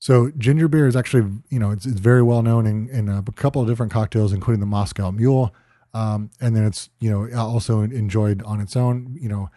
So 0.00 0.30
ginger 0.38 0.68
beer 0.68 0.86
is 0.86 0.96
actually 0.96 1.30
you 1.50 1.58
know 1.58 1.70
it's, 1.70 1.86
it's 1.86 2.00
very 2.00 2.22
well 2.22 2.42
known 2.42 2.66
in, 2.66 2.88
in 2.88 3.08
a 3.08 3.22
couple 3.32 3.62
of 3.62 3.68
different 3.68 3.92
cocktails, 3.92 4.32
including 4.32 4.60
the 4.60 4.66
Moscow 4.66 5.10
Mule, 5.10 5.54
um, 5.94 6.30
and 6.40 6.54
then 6.54 6.64
it's 6.64 6.90
you 7.00 7.10
know 7.10 7.28
also 7.38 7.80
enjoyed 7.80 8.42
on 8.44 8.60
its 8.60 8.76
own. 8.76 9.16
You 9.20 9.28
know, 9.28 9.50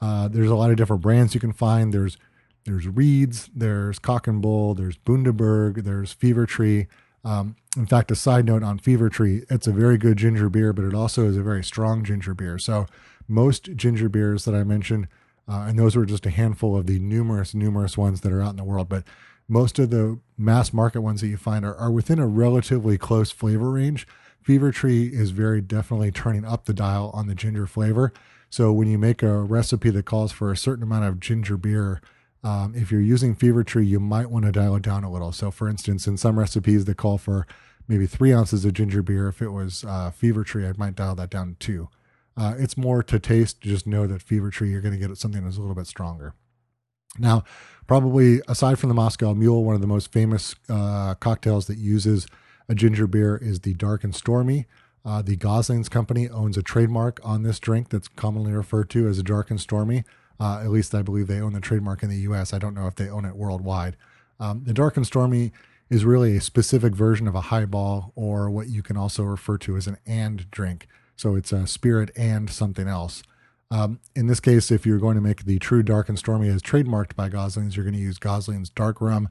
uh, 0.00 0.28
there's 0.28 0.50
a 0.50 0.56
lot 0.56 0.70
of 0.70 0.76
different 0.76 1.02
brands 1.02 1.34
you 1.34 1.40
can 1.40 1.52
find. 1.52 1.92
There's 1.92 2.18
there's 2.64 2.88
Reed's, 2.88 3.50
there's 3.54 3.98
Cock 3.98 4.26
and 4.26 4.40
Bull, 4.40 4.74
there's 4.74 4.96
Bundaberg, 4.96 5.84
there's 5.84 6.12
Fever 6.12 6.46
Tree. 6.46 6.86
Um, 7.24 7.56
in 7.76 7.86
fact, 7.86 8.10
a 8.10 8.16
side 8.16 8.46
note 8.46 8.62
on 8.62 8.78
Fever 8.78 9.08
Tree, 9.08 9.42
it's 9.50 9.66
a 9.66 9.72
very 9.72 9.98
good 9.98 10.16
ginger 10.16 10.48
beer, 10.48 10.72
but 10.72 10.84
it 10.84 10.94
also 10.94 11.26
is 11.26 11.36
a 11.36 11.42
very 11.42 11.62
strong 11.62 12.04
ginger 12.04 12.34
beer. 12.34 12.58
So 12.58 12.86
most 13.28 13.74
ginger 13.76 14.08
beers 14.08 14.44
that 14.44 14.54
I 14.54 14.64
mentioned, 14.64 15.08
uh, 15.48 15.66
and 15.68 15.78
those 15.78 15.96
were 15.96 16.06
just 16.06 16.26
a 16.26 16.30
handful 16.30 16.76
of 16.76 16.86
the 16.86 16.98
numerous, 16.98 17.54
numerous 17.54 17.98
ones 17.98 18.22
that 18.22 18.32
are 18.32 18.42
out 18.42 18.50
in 18.50 18.56
the 18.56 18.64
world, 18.64 18.88
but 18.88 19.04
most 19.48 19.78
of 19.78 19.90
the 19.90 20.18
mass 20.36 20.72
market 20.72 21.00
ones 21.00 21.20
that 21.20 21.28
you 21.28 21.36
find 21.36 21.64
are, 21.64 21.76
are 21.76 21.90
within 21.90 22.18
a 22.18 22.26
relatively 22.26 22.98
close 22.98 23.30
flavor 23.30 23.70
range. 23.70 24.06
Fever 24.40 24.72
Tree 24.72 25.06
is 25.06 25.30
very 25.30 25.60
definitely 25.60 26.10
turning 26.10 26.44
up 26.44 26.64
the 26.64 26.74
dial 26.74 27.10
on 27.14 27.26
the 27.26 27.34
ginger 27.34 27.66
flavor. 27.66 28.12
So 28.50 28.72
when 28.72 28.88
you 28.88 28.98
make 28.98 29.22
a 29.22 29.40
recipe 29.40 29.90
that 29.90 30.04
calls 30.04 30.32
for 30.32 30.52
a 30.52 30.56
certain 30.56 30.82
amount 30.82 31.06
of 31.06 31.20
ginger 31.20 31.56
beer, 31.56 32.00
um, 32.42 32.74
if 32.76 32.92
you're 32.92 33.00
using 33.00 33.34
Fever 33.34 33.64
Tree, 33.64 33.86
you 33.86 33.98
might 33.98 34.30
want 34.30 34.44
to 34.44 34.52
dial 34.52 34.76
it 34.76 34.82
down 34.82 35.02
a 35.02 35.10
little. 35.10 35.32
So, 35.32 35.50
for 35.50 35.66
instance, 35.66 36.06
in 36.06 36.18
some 36.18 36.38
recipes 36.38 36.84
that 36.84 36.98
call 36.98 37.16
for 37.16 37.46
maybe 37.88 38.06
three 38.06 38.34
ounces 38.34 38.66
of 38.66 38.74
ginger 38.74 39.02
beer, 39.02 39.28
if 39.28 39.40
it 39.40 39.48
was 39.48 39.82
uh, 39.84 40.10
Fever 40.10 40.44
Tree, 40.44 40.66
I 40.66 40.74
might 40.76 40.94
dial 40.94 41.14
that 41.14 41.30
down 41.30 41.54
to 41.54 41.58
two. 41.58 41.88
Uh, 42.36 42.54
it's 42.58 42.76
more 42.76 43.02
to 43.02 43.18
taste. 43.18 43.62
Just 43.62 43.86
know 43.86 44.06
that 44.06 44.20
Fever 44.20 44.50
Tree, 44.50 44.70
you're 44.70 44.82
going 44.82 44.98
to 44.98 45.08
get 45.08 45.16
something 45.16 45.42
that's 45.42 45.56
a 45.56 45.60
little 45.60 45.74
bit 45.74 45.86
stronger. 45.86 46.34
Now, 47.18 47.44
probably 47.86 48.40
aside 48.48 48.78
from 48.78 48.88
the 48.88 48.94
Moscow 48.94 49.34
Mule, 49.34 49.64
one 49.64 49.74
of 49.74 49.80
the 49.80 49.86
most 49.86 50.12
famous 50.12 50.54
uh, 50.68 51.14
cocktails 51.14 51.66
that 51.66 51.78
uses 51.78 52.26
a 52.68 52.74
ginger 52.74 53.06
beer 53.06 53.36
is 53.36 53.60
the 53.60 53.74
Dark 53.74 54.04
and 54.04 54.14
Stormy. 54.14 54.66
Uh, 55.04 55.20
the 55.20 55.36
Goslings 55.36 55.88
Company 55.88 56.28
owns 56.28 56.56
a 56.56 56.62
trademark 56.62 57.20
on 57.22 57.42
this 57.42 57.58
drink 57.58 57.90
that's 57.90 58.08
commonly 58.08 58.52
referred 58.52 58.88
to 58.90 59.06
as 59.06 59.18
a 59.18 59.22
Dark 59.22 59.50
and 59.50 59.60
Stormy. 59.60 60.04
Uh, 60.40 60.60
at 60.60 60.70
least 60.70 60.94
I 60.94 61.02
believe 61.02 61.26
they 61.26 61.40
own 61.40 61.52
the 61.52 61.60
trademark 61.60 62.02
in 62.02 62.08
the 62.08 62.16
U.S. 62.18 62.52
I 62.52 62.58
don't 62.58 62.74
know 62.74 62.86
if 62.86 62.94
they 62.94 63.08
own 63.08 63.24
it 63.24 63.36
worldwide. 63.36 63.96
Um, 64.40 64.64
the 64.64 64.72
Dark 64.72 64.96
and 64.96 65.06
Stormy 65.06 65.52
is 65.90 66.04
really 66.04 66.36
a 66.36 66.40
specific 66.40 66.94
version 66.94 67.28
of 67.28 67.34
a 67.34 67.42
highball, 67.42 68.12
or 68.16 68.50
what 68.50 68.68
you 68.68 68.82
can 68.82 68.96
also 68.96 69.22
refer 69.22 69.58
to 69.58 69.76
as 69.76 69.86
an 69.86 69.98
and 70.06 70.50
drink. 70.50 70.88
So 71.16 71.36
it's 71.36 71.52
a 71.52 71.66
spirit 71.66 72.10
and 72.16 72.50
something 72.50 72.88
else. 72.88 73.22
Um, 73.70 74.00
in 74.14 74.26
this 74.26 74.40
case, 74.40 74.70
if 74.70 74.86
you're 74.86 74.98
going 74.98 75.16
to 75.16 75.20
make 75.20 75.44
the 75.44 75.58
true 75.58 75.82
Dark 75.82 76.08
and 76.08 76.18
Stormy 76.18 76.48
as 76.48 76.62
trademarked 76.62 77.16
by 77.16 77.28
Goslings, 77.28 77.76
you're 77.76 77.84
going 77.84 77.94
to 77.94 78.00
use 78.00 78.18
Gosling's 78.18 78.70
dark 78.70 79.00
rum 79.00 79.28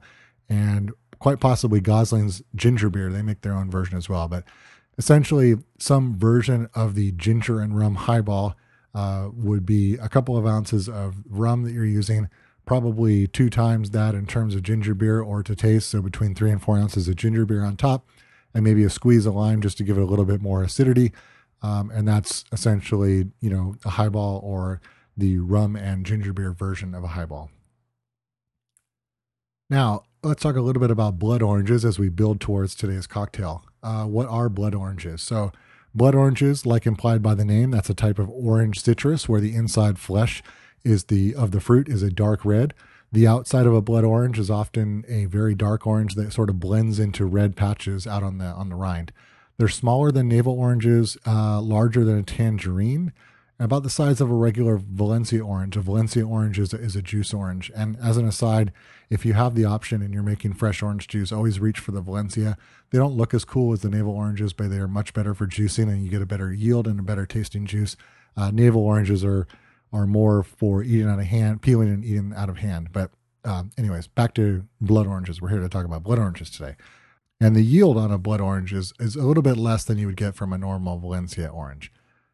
and 0.48 0.92
quite 1.18 1.40
possibly 1.40 1.80
Gosling's 1.80 2.42
ginger 2.54 2.90
beer. 2.90 3.10
They 3.10 3.22
make 3.22 3.40
their 3.40 3.54
own 3.54 3.70
version 3.70 3.96
as 3.96 4.08
well. 4.08 4.28
But 4.28 4.44
essentially, 4.98 5.56
some 5.78 6.18
version 6.18 6.68
of 6.74 6.94
the 6.94 7.12
ginger 7.12 7.60
and 7.60 7.78
rum 7.78 7.94
highball 7.94 8.56
uh, 8.94 9.30
would 9.32 9.64
be 9.64 9.94
a 9.94 10.08
couple 10.08 10.36
of 10.36 10.46
ounces 10.46 10.88
of 10.88 11.16
rum 11.28 11.62
that 11.62 11.72
you're 11.72 11.84
using, 11.84 12.28
probably 12.66 13.26
two 13.26 13.50
times 13.50 13.90
that 13.90 14.14
in 14.14 14.26
terms 14.26 14.54
of 14.54 14.62
ginger 14.62 14.94
beer 14.94 15.20
or 15.20 15.42
to 15.42 15.56
taste. 15.56 15.88
So 15.90 16.02
between 16.02 16.34
three 16.34 16.50
and 16.50 16.62
four 16.62 16.76
ounces 16.76 17.08
of 17.08 17.16
ginger 17.16 17.46
beer 17.46 17.64
on 17.64 17.76
top, 17.76 18.06
and 18.54 18.62
maybe 18.62 18.84
a 18.84 18.90
squeeze 18.90 19.26
of 19.26 19.34
lime 19.34 19.60
just 19.60 19.78
to 19.78 19.84
give 19.84 19.98
it 19.98 20.02
a 20.02 20.06
little 20.06 20.24
bit 20.24 20.40
more 20.40 20.62
acidity. 20.62 21.12
Um, 21.64 21.90
and 21.90 22.06
that's 22.06 22.44
essentially, 22.52 23.30
you 23.40 23.50
know, 23.50 23.76
a 23.84 23.90
highball 23.90 24.40
or 24.44 24.80
the 25.16 25.38
rum 25.38 25.76
and 25.76 26.04
ginger 26.04 26.32
beer 26.32 26.52
version 26.52 26.94
of 26.94 27.04
a 27.04 27.08
highball. 27.08 27.50
Now, 29.70 30.02
let's 30.22 30.42
talk 30.42 30.56
a 30.56 30.60
little 30.60 30.80
bit 30.80 30.90
about 30.90 31.18
blood 31.18 31.40
oranges 31.40 31.84
as 31.84 31.98
we 31.98 32.08
build 32.10 32.40
towards 32.40 32.74
today's 32.74 33.06
cocktail. 33.06 33.64
Uh, 33.82 34.04
what 34.04 34.28
are 34.28 34.48
blood 34.48 34.74
oranges? 34.74 35.22
So, 35.22 35.52
Blood 35.94 36.16
oranges, 36.16 36.66
like 36.66 36.86
implied 36.86 37.22
by 37.22 37.34
the 37.34 37.44
name, 37.44 37.70
that's 37.70 37.88
a 37.88 37.94
type 37.94 38.18
of 38.18 38.28
orange 38.28 38.80
citrus 38.80 39.28
where 39.28 39.40
the 39.40 39.54
inside 39.54 39.96
flesh 39.96 40.42
is 40.82 41.04
the 41.04 41.34
of 41.36 41.52
the 41.52 41.60
fruit 41.60 41.88
is 41.88 42.02
a 42.02 42.10
dark 42.10 42.44
red. 42.44 42.74
The 43.12 43.28
outside 43.28 43.64
of 43.64 43.74
a 43.74 43.80
blood 43.80 44.02
orange 44.02 44.40
is 44.40 44.50
often 44.50 45.04
a 45.06 45.26
very 45.26 45.54
dark 45.54 45.86
orange 45.86 46.16
that 46.16 46.32
sort 46.32 46.50
of 46.50 46.58
blends 46.58 46.98
into 46.98 47.24
red 47.26 47.54
patches 47.54 48.08
out 48.08 48.24
on 48.24 48.38
the 48.38 48.46
on 48.46 48.70
the 48.70 48.74
rind. 48.74 49.12
They're 49.56 49.68
smaller 49.68 50.10
than 50.10 50.28
navel 50.28 50.58
oranges, 50.58 51.16
uh, 51.26 51.60
larger 51.60 52.04
than 52.04 52.18
a 52.18 52.22
tangerine, 52.22 53.12
and 53.58 53.64
about 53.64 53.84
the 53.84 53.90
size 53.90 54.20
of 54.20 54.30
a 54.30 54.34
regular 54.34 54.76
Valencia 54.76 55.44
orange. 55.44 55.76
A 55.76 55.80
Valencia 55.80 56.26
orange 56.26 56.58
is 56.58 56.74
a, 56.74 56.78
is 56.78 56.96
a 56.96 57.02
juice 57.02 57.32
orange. 57.32 57.70
And 57.76 57.96
as 58.02 58.16
an 58.16 58.26
aside, 58.26 58.72
if 59.10 59.24
you 59.24 59.34
have 59.34 59.54
the 59.54 59.64
option 59.64 60.02
and 60.02 60.12
you're 60.12 60.24
making 60.24 60.54
fresh 60.54 60.82
orange 60.82 61.06
juice, 61.06 61.30
always 61.30 61.60
reach 61.60 61.78
for 61.78 61.92
the 61.92 62.00
Valencia. 62.00 62.56
They 62.90 62.98
don't 62.98 63.16
look 63.16 63.32
as 63.32 63.44
cool 63.44 63.72
as 63.72 63.82
the 63.82 63.90
navel 63.90 64.12
oranges, 64.12 64.52
but 64.52 64.70
they 64.70 64.78
are 64.78 64.88
much 64.88 65.14
better 65.14 65.34
for 65.34 65.46
juicing 65.46 65.88
and 65.88 66.02
you 66.02 66.10
get 66.10 66.22
a 66.22 66.26
better 66.26 66.52
yield 66.52 66.88
and 66.88 66.98
a 66.98 67.04
better 67.04 67.26
tasting 67.26 67.64
juice. 67.64 67.96
Uh, 68.36 68.50
navel 68.50 68.82
oranges 68.82 69.24
are 69.24 69.46
are 69.92 70.06
more 70.08 70.42
for 70.42 70.82
eating 70.82 71.08
out 71.08 71.20
of 71.20 71.26
hand, 71.26 71.62
peeling 71.62 71.88
and 71.88 72.04
eating 72.04 72.32
out 72.34 72.48
of 72.48 72.58
hand. 72.58 72.88
But 72.90 73.12
um, 73.44 73.70
anyways, 73.78 74.08
back 74.08 74.34
to 74.34 74.66
blood 74.80 75.06
oranges. 75.06 75.40
We're 75.40 75.50
here 75.50 75.60
to 75.60 75.68
talk 75.68 75.84
about 75.84 76.02
blood 76.02 76.18
oranges 76.18 76.50
today. 76.50 76.74
And 77.44 77.54
the 77.54 77.60
yield 77.60 77.98
on 77.98 78.10
a 78.10 78.16
blood 78.16 78.40
orange 78.40 78.72
is, 78.72 78.94
is 78.98 79.16
a 79.16 79.22
little 79.22 79.42
bit 79.42 79.58
less 79.58 79.84
than 79.84 79.98
you 79.98 80.06
would 80.06 80.16
get 80.16 80.34
from 80.34 80.50
a 80.54 80.56
normal 80.56 80.98
Valencia 80.98 81.46
orange. 81.46 81.92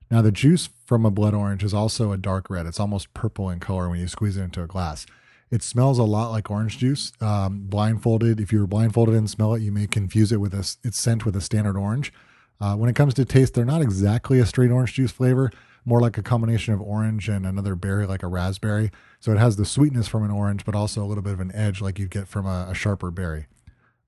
Now, 0.08 0.22
the 0.22 0.30
juice 0.30 0.68
from 0.86 1.04
a 1.04 1.10
blood 1.10 1.34
orange 1.34 1.64
is 1.64 1.74
also 1.74 2.12
a 2.12 2.16
dark 2.16 2.48
red. 2.48 2.64
It's 2.64 2.78
almost 2.78 3.12
purple 3.12 3.50
in 3.50 3.58
color 3.58 3.88
when 3.88 3.98
you 3.98 4.06
squeeze 4.06 4.36
it 4.36 4.42
into 4.42 4.62
a 4.62 4.68
glass. 4.68 5.06
It 5.50 5.64
smells 5.64 5.98
a 5.98 6.04
lot 6.04 6.30
like 6.30 6.48
orange 6.48 6.78
juice. 6.78 7.12
Um, 7.20 7.62
blindfolded, 7.64 8.38
if 8.38 8.52
you 8.52 8.60
were 8.60 8.68
blindfolded 8.68 9.16
and 9.16 9.28
smell 9.28 9.52
it, 9.54 9.62
you 9.62 9.72
may 9.72 9.88
confuse 9.88 10.30
it 10.30 10.36
with 10.36 10.54
a, 10.54 10.60
its 10.84 11.00
scent 11.00 11.26
with 11.26 11.34
a 11.34 11.40
standard 11.40 11.76
orange. 11.76 12.12
Uh, 12.60 12.76
when 12.76 12.88
it 12.88 12.94
comes 12.94 13.12
to 13.14 13.24
taste, 13.24 13.54
they're 13.54 13.64
not 13.64 13.82
exactly 13.82 14.38
a 14.38 14.46
straight 14.46 14.70
orange 14.70 14.94
juice 14.94 15.10
flavor, 15.10 15.50
more 15.84 16.00
like 16.00 16.18
a 16.18 16.22
combination 16.22 16.72
of 16.72 16.80
orange 16.80 17.28
and 17.28 17.44
another 17.44 17.74
berry, 17.74 18.06
like 18.06 18.22
a 18.22 18.28
raspberry. 18.28 18.92
So 19.18 19.32
it 19.32 19.38
has 19.38 19.56
the 19.56 19.66
sweetness 19.66 20.06
from 20.06 20.22
an 20.22 20.30
orange, 20.30 20.64
but 20.64 20.76
also 20.76 21.02
a 21.02 21.06
little 21.06 21.24
bit 21.24 21.32
of 21.32 21.40
an 21.40 21.50
edge, 21.52 21.80
like 21.80 21.98
you'd 21.98 22.10
get 22.10 22.28
from 22.28 22.46
a, 22.46 22.68
a 22.70 22.74
sharper 22.76 23.10
berry. 23.10 23.48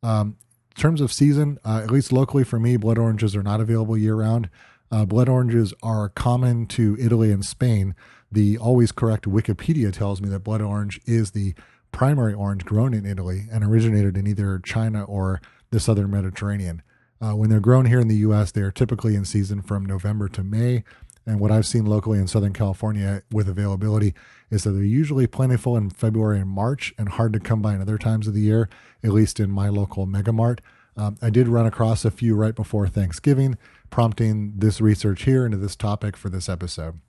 Um, 0.04 0.36
terms 0.74 1.00
of 1.00 1.12
season, 1.12 1.58
uh, 1.64 1.80
at 1.82 1.90
least 1.90 2.12
locally 2.12 2.44
for 2.44 2.58
me, 2.58 2.76
blood 2.76 2.98
oranges 2.98 3.36
are 3.36 3.42
not 3.42 3.60
available 3.60 3.96
year 3.96 4.14
round. 4.16 4.48
Uh, 4.90 5.04
blood 5.04 5.28
oranges 5.28 5.72
are 5.82 6.08
common 6.10 6.66
to 6.66 6.96
Italy 7.00 7.32
and 7.32 7.44
Spain. 7.44 7.94
The 8.30 8.58
always 8.58 8.92
correct 8.92 9.24
Wikipedia 9.24 9.92
tells 9.92 10.20
me 10.20 10.28
that 10.28 10.40
blood 10.40 10.62
orange 10.62 11.00
is 11.06 11.30
the 11.30 11.54
primary 11.92 12.34
orange 12.34 12.64
grown 12.64 12.94
in 12.94 13.06
Italy 13.06 13.46
and 13.52 13.62
originated 13.62 14.16
in 14.16 14.26
either 14.26 14.58
China 14.58 15.04
or 15.04 15.40
the 15.70 15.80
southern 15.80 16.10
Mediterranean. 16.10 16.82
Uh, 17.20 17.36
when 17.36 17.50
they're 17.50 17.60
grown 17.60 17.86
here 17.86 18.00
in 18.00 18.08
the 18.08 18.16
U.S., 18.16 18.50
they 18.50 18.62
are 18.62 18.72
typically 18.72 19.14
in 19.14 19.24
season 19.24 19.62
from 19.62 19.86
November 19.86 20.28
to 20.28 20.42
May. 20.42 20.82
And 21.26 21.38
what 21.38 21.52
I've 21.52 21.66
seen 21.66 21.86
locally 21.86 22.18
in 22.18 22.26
Southern 22.26 22.52
California 22.52 23.22
with 23.30 23.48
availability 23.48 24.14
is 24.50 24.64
that 24.64 24.72
they're 24.72 24.82
usually 24.82 25.26
plentiful 25.26 25.76
in 25.76 25.90
February 25.90 26.40
and 26.40 26.50
March 26.50 26.92
and 26.98 27.10
hard 27.10 27.32
to 27.32 27.40
come 27.40 27.62
by 27.62 27.74
in 27.74 27.80
other 27.80 27.98
times 27.98 28.26
of 28.26 28.34
the 28.34 28.40
year, 28.40 28.68
at 29.04 29.12
least 29.12 29.38
in 29.38 29.50
my 29.50 29.68
local 29.68 30.06
Megamart. 30.06 30.58
Um, 30.96 31.16
I 31.22 31.30
did 31.30 31.48
run 31.48 31.66
across 31.66 32.04
a 32.04 32.10
few 32.10 32.34
right 32.34 32.54
before 32.54 32.86
Thanksgiving, 32.88 33.56
prompting 33.90 34.54
this 34.56 34.80
research 34.80 35.22
here 35.22 35.46
into 35.46 35.56
this 35.56 35.76
topic 35.76 36.16
for 36.16 36.28
this 36.28 36.48
episode. 36.48 37.00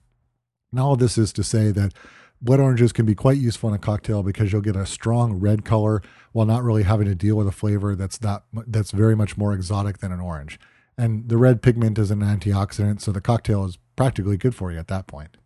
Now, 0.71 0.87
all 0.87 0.95
this 0.95 1.17
is 1.17 1.33
to 1.33 1.43
say 1.43 1.71
that 1.71 1.93
blood 2.41 2.59
oranges 2.59 2.91
can 2.91 3.05
be 3.05 3.15
quite 3.15 3.37
useful 3.37 3.69
in 3.69 3.75
a 3.75 3.79
cocktail 3.79 4.23
because 4.23 4.51
you'll 4.51 4.61
get 4.61 4.75
a 4.75 4.85
strong 4.85 5.33
red 5.33 5.65
color 5.65 6.01
while 6.31 6.45
not 6.45 6.63
really 6.63 6.83
having 6.83 7.07
to 7.07 7.15
deal 7.15 7.35
with 7.35 7.47
a 7.47 7.51
flavor 7.51 7.95
that's 7.95 8.17
that 8.19 8.43
that's 8.67 8.91
very 8.91 9.15
much 9.15 9.37
more 9.37 9.53
exotic 9.53 9.99
than 9.99 10.11
an 10.11 10.19
orange. 10.19 10.59
And 10.97 11.29
the 11.29 11.37
red 11.37 11.61
pigment 11.61 11.97
is 11.97 12.11
an 12.11 12.19
antioxidant, 12.19 13.01
so 13.01 13.11
the 13.11 13.21
cocktail 13.21 13.65
is 13.65 13.77
practically 13.95 14.37
good 14.37 14.55
for 14.55 14.71
you 14.71 14.79
at 14.79 14.87
that 14.87 15.07
point. 15.07 15.37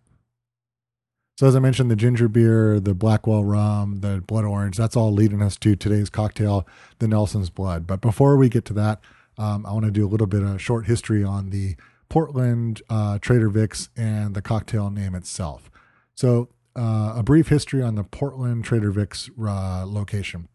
So, 1.38 1.46
as 1.46 1.56
I 1.56 1.60
mentioned, 1.60 1.92
the 1.92 1.96
ginger 1.96 2.28
beer, 2.28 2.80
the 2.80 2.96
Blackwell 2.96 3.44
rum, 3.44 4.00
the 4.02 4.24
blood 4.26 4.44
orange, 4.44 4.76
that's 4.76 4.96
all 4.96 5.14
leading 5.14 5.44
us 5.44 5.56
to 5.58 5.76
today's 5.76 6.10
cocktail, 6.10 6.68
the 6.98 7.08
Nelson's 7.08 7.52
Blood. 7.52 7.86
But 7.86 8.02
before 8.02 8.38
we 8.38 8.50
get 8.50 8.66
to 8.66 8.74
that, 8.74 9.02
um, 9.38 9.64
I 9.64 9.72
want 9.72 9.86
to 9.86 9.92
do 9.92 10.04
a 10.04 10.10
little 10.10 10.26
bit 10.26 10.42
of 10.42 10.60
short 10.60 10.88
history 10.88 11.24
on 11.24 11.52
the 11.52 11.76
Portland 12.10 12.82
uh, 12.90 13.20
Trader 13.20 13.50
Vic's 13.50 13.90
and 13.96 14.34
the 14.34 14.42
cocktail 14.42 14.90
name 14.90 15.14
itself. 15.14 15.70
So, 16.16 16.50
uh, 16.76 17.14
a 17.16 17.24
brief 17.24 17.50
history 17.50 17.84
on 17.84 17.94
the 17.94 18.04
Portland 18.04 18.64
Trader 18.64 18.90
Vic's 18.90 19.30
uh, 19.40 19.86
location. 19.86 20.48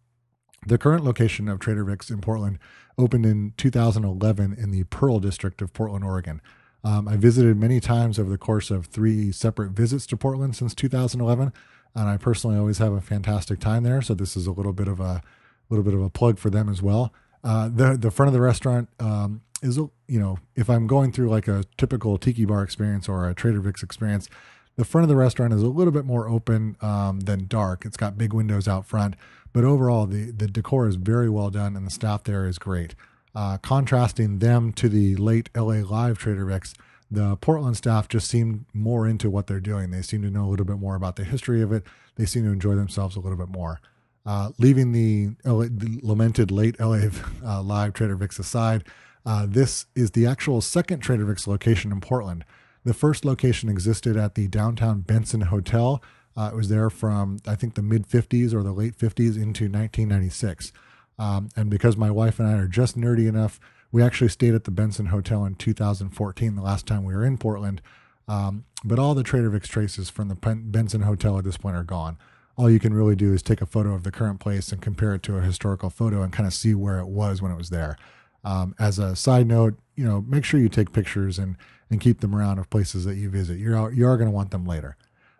The 0.66 0.78
current 0.78 1.04
location 1.04 1.48
of 1.48 1.60
Trader 1.60 1.84
Vic's 1.84 2.10
in 2.10 2.20
Portland 2.20 2.58
opened 2.98 3.26
in 3.26 3.54
2011 3.56 4.52
in 4.58 4.70
the 4.70 4.84
Pearl 4.84 5.20
District 5.20 5.62
of 5.62 5.72
Portland, 5.72 6.04
Oregon. 6.04 6.40
Um, 6.84 7.06
I 7.06 7.16
visited 7.16 7.56
many 7.56 7.80
times 7.80 8.18
over 8.18 8.30
the 8.30 8.38
course 8.38 8.70
of 8.70 8.86
three 8.86 9.30
separate 9.30 9.70
visits 9.70 10.06
to 10.06 10.16
Portland 10.16 10.56
since 10.56 10.74
2011, 10.74 11.52
and 11.94 12.08
I 12.08 12.16
personally 12.16 12.56
always 12.56 12.78
have 12.78 12.92
a 12.92 13.00
fantastic 13.00 13.60
time 13.60 13.84
there. 13.84 14.02
So 14.02 14.14
this 14.14 14.36
is 14.36 14.46
a 14.46 14.52
little 14.52 14.72
bit 14.72 14.88
of 14.88 14.98
a 15.00 15.22
little 15.68 15.84
bit 15.84 15.94
of 15.94 16.02
a 16.02 16.10
plug 16.10 16.38
for 16.38 16.50
them 16.50 16.68
as 16.68 16.82
well. 16.82 17.12
Uh, 17.44 17.68
the 17.68 17.96
the 17.96 18.10
front 18.10 18.28
of 18.28 18.32
the 18.32 18.40
restaurant 18.40 18.88
um, 18.98 19.42
is 19.62 19.76
you 19.76 19.90
know 20.08 20.38
if 20.56 20.68
I'm 20.68 20.86
going 20.86 21.12
through 21.12 21.28
like 21.28 21.48
a 21.48 21.64
typical 21.76 22.18
tiki 22.18 22.44
bar 22.44 22.62
experience 22.62 23.08
or 23.08 23.28
a 23.28 23.34
Trader 23.34 23.60
Vic's 23.60 23.82
experience, 23.82 24.28
the 24.76 24.84
front 24.84 25.04
of 25.04 25.08
the 25.08 25.16
restaurant 25.16 25.52
is 25.52 25.62
a 25.62 25.68
little 25.68 25.92
bit 25.92 26.04
more 26.04 26.28
open 26.28 26.76
um, 26.80 27.20
than 27.20 27.46
dark. 27.46 27.84
It's 27.84 27.96
got 27.96 28.18
big 28.18 28.32
windows 28.32 28.66
out 28.66 28.86
front, 28.86 29.14
but 29.52 29.64
overall 29.64 30.06
the 30.06 30.30
the 30.30 30.48
decor 30.48 30.88
is 30.88 30.96
very 30.96 31.30
well 31.30 31.50
done 31.50 31.76
and 31.76 31.86
the 31.86 31.90
staff 31.90 32.24
there 32.24 32.46
is 32.46 32.58
great. 32.58 32.94
Uh, 33.34 33.56
contrasting 33.58 34.40
them 34.40 34.72
to 34.72 34.88
the 34.88 35.16
late 35.16 35.48
LA 35.56 35.76
Live 35.76 36.18
Trader 36.18 36.44
Vic's, 36.44 36.74
the 37.10 37.36
Portland 37.36 37.76
staff 37.76 38.08
just 38.08 38.28
seemed 38.28 38.64
more 38.72 39.06
into 39.06 39.30
what 39.30 39.46
they're 39.46 39.60
doing. 39.60 39.90
They 39.90 40.02
seem 40.02 40.22
to 40.22 40.30
know 40.30 40.46
a 40.46 40.50
little 40.50 40.66
bit 40.66 40.78
more 40.78 40.94
about 40.94 41.16
the 41.16 41.24
history 41.24 41.62
of 41.62 41.72
it. 41.72 41.84
They 42.16 42.26
seem 42.26 42.44
to 42.44 42.50
enjoy 42.50 42.74
themselves 42.74 43.16
a 43.16 43.20
little 43.20 43.38
bit 43.38 43.48
more. 43.48 43.80
Uh, 44.24 44.50
leaving 44.58 44.92
the, 44.92 45.30
LA, 45.44 45.64
the, 45.64 46.00
lamented 46.02 46.50
late 46.50 46.78
LA 46.80 47.08
uh, 47.44 47.62
Live 47.62 47.92
Trader 47.92 48.16
Vic's 48.16 48.38
aside, 48.38 48.84
uh, 49.26 49.46
this 49.48 49.86
is 49.94 50.12
the 50.12 50.26
actual 50.26 50.60
second 50.60 51.00
Trader 51.00 51.24
Vic's 51.24 51.46
location 51.46 51.92
in 51.92 52.00
Portland. 52.00 52.44
The 52.84 52.94
first 52.94 53.24
location 53.24 53.68
existed 53.68 54.16
at 54.16 54.34
the 54.34 54.48
downtown 54.48 55.00
Benson 55.00 55.42
Hotel. 55.42 56.02
Uh, 56.36 56.50
it 56.52 56.56
was 56.56 56.68
there 56.68 56.90
from, 56.90 57.38
I 57.46 57.54
think, 57.54 57.74
the 57.74 57.82
mid 57.82 58.08
50s 58.08 58.54
or 58.54 58.62
the 58.62 58.72
late 58.72 58.96
50s 58.96 59.36
into 59.36 59.68
1996. 59.68 60.72
Um, 61.18 61.48
and 61.56 61.70
because 61.70 61.96
my 61.96 62.10
wife 62.10 62.38
and 62.38 62.48
I 62.48 62.54
are 62.54 62.66
just 62.66 62.96
nerdy 62.96 63.28
enough, 63.28 63.60
we 63.90 64.02
actually 64.02 64.28
stayed 64.28 64.54
at 64.54 64.64
the 64.64 64.70
Benson 64.70 65.06
Hotel 65.06 65.44
in 65.44 65.54
2014, 65.54 66.54
the 66.54 66.62
last 66.62 66.86
time 66.86 67.04
we 67.04 67.14
were 67.14 67.24
in 67.24 67.36
Portland. 67.38 67.82
Um, 68.26 68.64
but 68.84 68.98
all 68.98 69.14
the 69.14 69.22
Trader 69.22 69.50
Vic's 69.50 69.68
traces 69.68 70.08
from 70.08 70.28
the 70.28 70.34
Benson 70.34 71.02
Hotel 71.02 71.38
at 71.38 71.44
this 71.44 71.56
point 71.56 71.76
are 71.76 71.84
gone. 71.84 72.16
All 72.56 72.70
you 72.70 72.78
can 72.78 72.94
really 72.94 73.16
do 73.16 73.32
is 73.32 73.42
take 73.42 73.60
a 73.60 73.66
photo 73.66 73.94
of 73.94 74.02
the 74.02 74.12
current 74.12 74.40
place 74.40 74.72
and 74.72 74.80
compare 74.80 75.14
it 75.14 75.22
to 75.24 75.36
a 75.36 75.42
historical 75.42 75.90
photo 75.90 76.22
and 76.22 76.32
kind 76.32 76.46
of 76.46 76.54
see 76.54 76.74
where 76.74 76.98
it 76.98 77.06
was 77.06 77.42
when 77.42 77.52
it 77.52 77.56
was 77.56 77.70
there. 77.70 77.96
Um, 78.44 78.74
as 78.78 78.98
a 78.98 79.14
side 79.16 79.46
note, 79.46 79.74
you 79.96 80.04
know, 80.04 80.22
make 80.22 80.44
sure 80.44 80.60
you 80.60 80.68
take 80.68 80.92
pictures 80.92 81.38
and 81.38 81.56
and 81.90 82.00
keep 82.00 82.20
them 82.20 82.34
around 82.34 82.58
of 82.58 82.70
places 82.70 83.04
that 83.04 83.16
you 83.16 83.28
visit. 83.28 83.58
You're 83.58 83.92
you 83.92 84.06
are 84.06 84.16
going 84.16 84.28
to 84.28 84.34
want 84.34 84.50
them 84.50 84.64
later. 84.64 84.96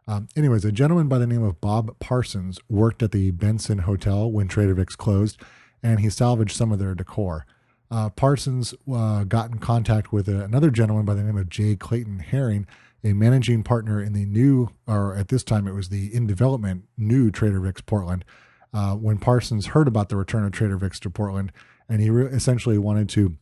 Um, 0.06 0.28
anyways, 0.36 0.64
a 0.64 0.72
gentleman 0.72 1.08
by 1.08 1.18
the 1.18 1.26
name 1.26 1.42
of 1.42 1.60
Bob 1.60 1.98
Parsons 1.98 2.58
worked 2.68 3.02
at 3.02 3.12
the 3.12 3.30
Benson 3.30 3.78
Hotel 3.78 4.30
when 4.30 4.48
Trader 4.48 4.74
Vic's 4.74 4.96
closed, 4.96 5.40
and 5.82 6.00
he 6.00 6.10
salvaged 6.10 6.56
some 6.56 6.72
of 6.72 6.78
their 6.78 6.94
decor. 6.94 7.46
Uh, 7.90 8.08
Parsons 8.08 8.74
uh, 8.90 9.24
got 9.24 9.50
in 9.50 9.58
contact 9.58 10.12
with 10.12 10.28
another 10.28 10.70
gentleman 10.70 11.04
by 11.04 11.14
the 11.14 11.22
name 11.22 11.36
of 11.36 11.50
Jay 11.50 11.76
Clayton 11.76 12.20
Herring, 12.20 12.66
a 13.04 13.12
managing 13.12 13.62
partner 13.62 14.02
in 14.02 14.12
the 14.12 14.24
new, 14.24 14.70
or 14.86 15.14
at 15.14 15.28
this 15.28 15.44
time 15.44 15.66
it 15.66 15.74
was 15.74 15.88
the 15.88 16.14
in 16.14 16.26
development 16.26 16.84
new 16.96 17.30
Trader 17.30 17.60
Vic's 17.60 17.82
Portland. 17.82 18.24
Uh, 18.72 18.94
when 18.94 19.18
Parsons 19.18 19.66
heard 19.66 19.86
about 19.86 20.08
the 20.08 20.16
return 20.16 20.44
of 20.44 20.52
Trader 20.52 20.78
Vic's 20.78 20.98
to 21.00 21.10
Portland, 21.10 21.52
and 21.88 22.00
he 22.00 22.08
re- 22.08 22.32
essentially 22.32 22.78
wanted 22.78 23.08
to 23.10 23.36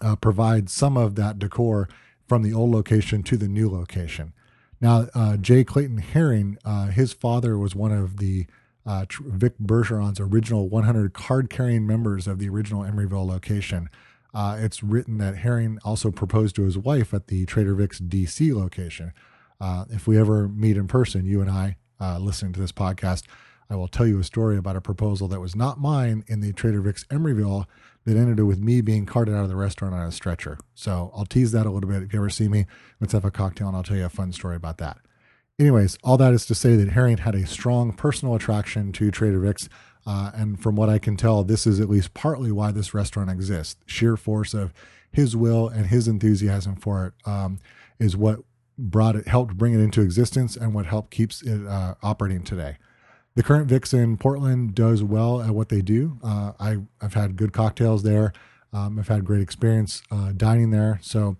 uh, 0.00 0.14
provide 0.14 0.70
some 0.70 0.96
of 0.96 1.16
that 1.16 1.38
decor 1.38 1.88
from 2.28 2.42
the 2.42 2.52
old 2.52 2.70
location 2.70 3.24
to 3.24 3.36
the 3.36 3.48
new 3.48 3.68
location. 3.68 4.32
Now, 4.80 5.08
uh, 5.14 5.36
Jay 5.36 5.64
Clayton 5.64 5.98
Herring, 5.98 6.58
uh, 6.64 6.86
his 6.88 7.12
father 7.12 7.58
was 7.58 7.74
one 7.74 7.92
of 7.92 8.18
the 8.18 8.46
uh, 8.86 9.04
Vic 9.20 9.58
Bergeron's 9.58 10.20
original 10.20 10.68
100 10.68 11.12
card 11.12 11.50
carrying 11.50 11.86
members 11.86 12.26
of 12.26 12.38
the 12.38 12.48
original 12.48 12.82
Emeryville 12.82 13.26
location. 13.26 13.90
Uh, 14.32 14.56
it's 14.60 14.82
written 14.82 15.18
that 15.18 15.38
Herring 15.38 15.78
also 15.84 16.10
proposed 16.10 16.56
to 16.56 16.62
his 16.62 16.78
wife 16.78 17.12
at 17.12 17.28
the 17.28 17.46
Trader 17.46 17.74
Vic's 17.74 18.00
DC 18.00 18.54
location. 18.54 19.12
Uh, 19.60 19.86
if 19.90 20.06
we 20.06 20.18
ever 20.18 20.48
meet 20.48 20.76
in 20.76 20.86
person, 20.86 21.24
you 21.24 21.40
and 21.40 21.50
I, 21.50 21.76
uh, 22.00 22.18
listening 22.18 22.52
to 22.52 22.60
this 22.60 22.72
podcast, 22.72 23.24
I 23.68 23.74
will 23.76 23.88
tell 23.88 24.06
you 24.06 24.20
a 24.20 24.24
story 24.24 24.56
about 24.56 24.76
a 24.76 24.80
proposal 24.80 25.26
that 25.28 25.40
was 25.40 25.56
not 25.56 25.80
mine 25.80 26.22
in 26.28 26.40
the 26.40 26.52
Trader 26.52 26.80
Vic's 26.80 27.04
Emeryville 27.04 27.64
that 28.04 28.16
ended 28.16 28.38
with 28.44 28.60
me 28.60 28.80
being 28.80 29.06
carted 29.06 29.34
out 29.34 29.42
of 29.42 29.48
the 29.48 29.56
restaurant 29.56 29.94
on 29.94 30.06
a 30.06 30.12
stretcher. 30.12 30.58
So 30.74 31.10
I'll 31.16 31.26
tease 31.26 31.50
that 31.52 31.66
a 31.66 31.70
little 31.70 31.90
bit. 31.90 32.02
If 32.02 32.12
you 32.12 32.20
ever 32.20 32.30
see 32.30 32.48
me, 32.48 32.66
let's 33.00 33.12
have 33.12 33.24
a 33.24 33.30
cocktail 33.32 33.66
and 33.68 33.76
I'll 33.76 33.82
tell 33.82 33.96
you 33.96 34.04
a 34.04 34.10
fun 34.10 34.32
story 34.32 34.54
about 34.54 34.78
that. 34.78 34.98
Anyways, 35.58 35.96
all 36.04 36.18
that 36.18 36.34
is 36.34 36.44
to 36.46 36.54
say 36.54 36.76
that 36.76 36.90
Herring 36.90 37.18
had 37.18 37.34
a 37.34 37.46
strong 37.46 37.92
personal 37.94 38.34
attraction 38.34 38.92
to 38.92 39.10
Trader 39.10 39.40
Vic's. 39.40 39.70
Uh, 40.06 40.30
and 40.34 40.60
from 40.60 40.76
what 40.76 40.90
I 40.90 40.98
can 40.98 41.16
tell, 41.16 41.42
this 41.44 41.66
is 41.66 41.80
at 41.80 41.88
least 41.88 42.12
partly 42.12 42.52
why 42.52 42.72
this 42.72 42.92
restaurant 42.92 43.30
exists. 43.30 43.76
Sheer 43.86 44.18
force 44.18 44.52
of 44.52 44.74
his 45.10 45.34
will 45.34 45.66
and 45.68 45.86
his 45.86 46.08
enthusiasm 46.08 46.76
for 46.76 47.06
it 47.06 47.28
um, 47.28 47.58
is 47.98 48.16
what 48.16 48.40
brought 48.78 49.16
it, 49.16 49.26
helped 49.26 49.56
bring 49.56 49.72
it 49.72 49.80
into 49.80 50.02
existence, 50.02 50.56
and 50.56 50.74
what 50.74 50.84
helped 50.84 51.10
keeps 51.10 51.40
it 51.40 51.66
uh, 51.66 51.94
operating 52.02 52.42
today. 52.42 52.76
The 53.34 53.42
current 53.42 53.66
Vic's 53.66 53.94
in 53.94 54.18
Portland 54.18 54.74
does 54.74 55.02
well 55.02 55.40
at 55.40 55.54
what 55.54 55.70
they 55.70 55.80
do. 55.80 56.18
Uh, 56.22 56.52
I, 56.60 56.76
have 57.00 57.14
had 57.14 57.36
good 57.36 57.54
cocktails 57.54 58.02
there. 58.02 58.34
Um, 58.74 58.98
I've 58.98 59.08
had 59.08 59.24
great 59.24 59.40
experience 59.40 60.02
uh, 60.10 60.32
dining 60.36 60.70
there. 60.70 60.98
So 61.02 61.38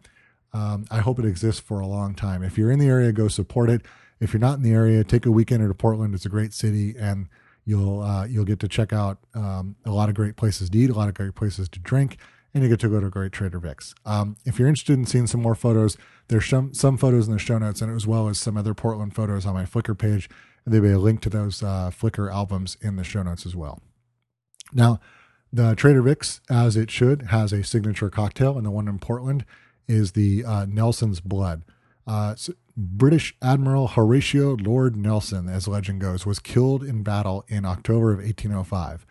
Um, 0.54 0.86
I 0.90 1.00
hope 1.00 1.18
it 1.18 1.26
exists 1.26 1.60
for 1.60 1.80
a 1.80 1.86
long 1.86 2.14
time. 2.14 2.42
If 2.42 2.56
you're 2.56 2.70
in 2.70 2.78
the 2.78 2.88
area, 2.88 3.12
go 3.12 3.28
support 3.28 3.68
it. 3.68 3.82
If 4.20 4.32
you're 4.32 4.40
not 4.40 4.56
in 4.56 4.62
the 4.62 4.72
area, 4.72 5.04
take 5.04 5.26
a 5.26 5.30
weekend 5.30 5.66
to 5.66 5.74
Portland. 5.74 6.14
It's 6.14 6.26
a 6.26 6.30
great 6.30 6.52
city, 6.52 6.94
and 6.98 7.28
you'll 7.64 8.00
uh, 8.00 8.24
you'll 8.26 8.44
get 8.44 8.60
to 8.60 8.68
check 8.68 8.92
out 8.92 9.18
um, 9.34 9.76
a 9.84 9.90
lot 9.90 10.08
of 10.08 10.14
great 10.14 10.36
places 10.36 10.70
to 10.70 10.78
eat, 10.78 10.90
a 10.90 10.94
lot 10.94 11.08
of 11.08 11.14
great 11.14 11.34
places 11.34 11.68
to 11.70 11.78
drink, 11.78 12.16
and 12.54 12.62
you 12.62 12.68
get 12.68 12.80
to 12.80 12.88
go 12.88 13.00
to 13.00 13.06
a 13.06 13.10
great 13.10 13.32
Trader 13.32 13.58
Vic's. 13.58 13.94
Um, 14.04 14.36
if 14.44 14.58
you're 14.58 14.68
interested 14.68 14.94
in 14.94 15.06
seeing 15.06 15.26
some 15.26 15.42
more 15.42 15.54
photos, 15.54 15.96
there's 16.28 16.46
some 16.46 16.72
some 16.72 16.96
photos 16.96 17.26
in 17.26 17.32
the 17.32 17.38
show 17.38 17.58
notes, 17.58 17.82
and 17.82 17.94
as 17.94 18.06
well 18.06 18.28
as 18.28 18.38
some 18.38 18.56
other 18.56 18.74
Portland 18.74 19.14
photos 19.14 19.44
on 19.44 19.54
my 19.54 19.64
Flickr 19.64 19.96
page. 19.96 20.28
And 20.64 20.72
there'll 20.72 20.88
be 20.88 20.92
a 20.92 20.98
link 20.98 21.20
to 21.22 21.30
those 21.30 21.62
uh, 21.62 21.90
Flickr 21.92 22.32
albums 22.32 22.76
in 22.80 22.96
the 22.96 23.04
show 23.04 23.22
notes 23.22 23.46
as 23.46 23.54
well. 23.54 23.80
Now, 24.72 24.98
the 25.52 25.76
Trader 25.76 26.02
Vic's, 26.02 26.40
as 26.50 26.76
it 26.76 26.90
should, 26.90 27.22
has 27.30 27.52
a 27.52 27.62
signature 27.62 28.10
cocktail, 28.10 28.56
and 28.56 28.66
the 28.66 28.70
one 28.70 28.88
in 28.88 28.98
Portland 28.98 29.44
is 29.86 30.12
the 30.12 30.44
uh, 30.44 30.66
Nelson's 30.66 31.20
Blood. 31.20 31.62
Uh, 32.06 32.34
so 32.34 32.52
British 32.76 33.34
Admiral 33.40 33.88
Horatio 33.88 34.54
Lord 34.56 34.96
Nelson, 34.96 35.48
as 35.48 35.66
legend 35.66 36.00
goes, 36.00 36.26
was 36.26 36.38
killed 36.38 36.84
in 36.84 37.02
battle 37.02 37.44
in 37.48 37.64
October 37.64 38.12
of 38.12 38.18
1805. 38.18 39.06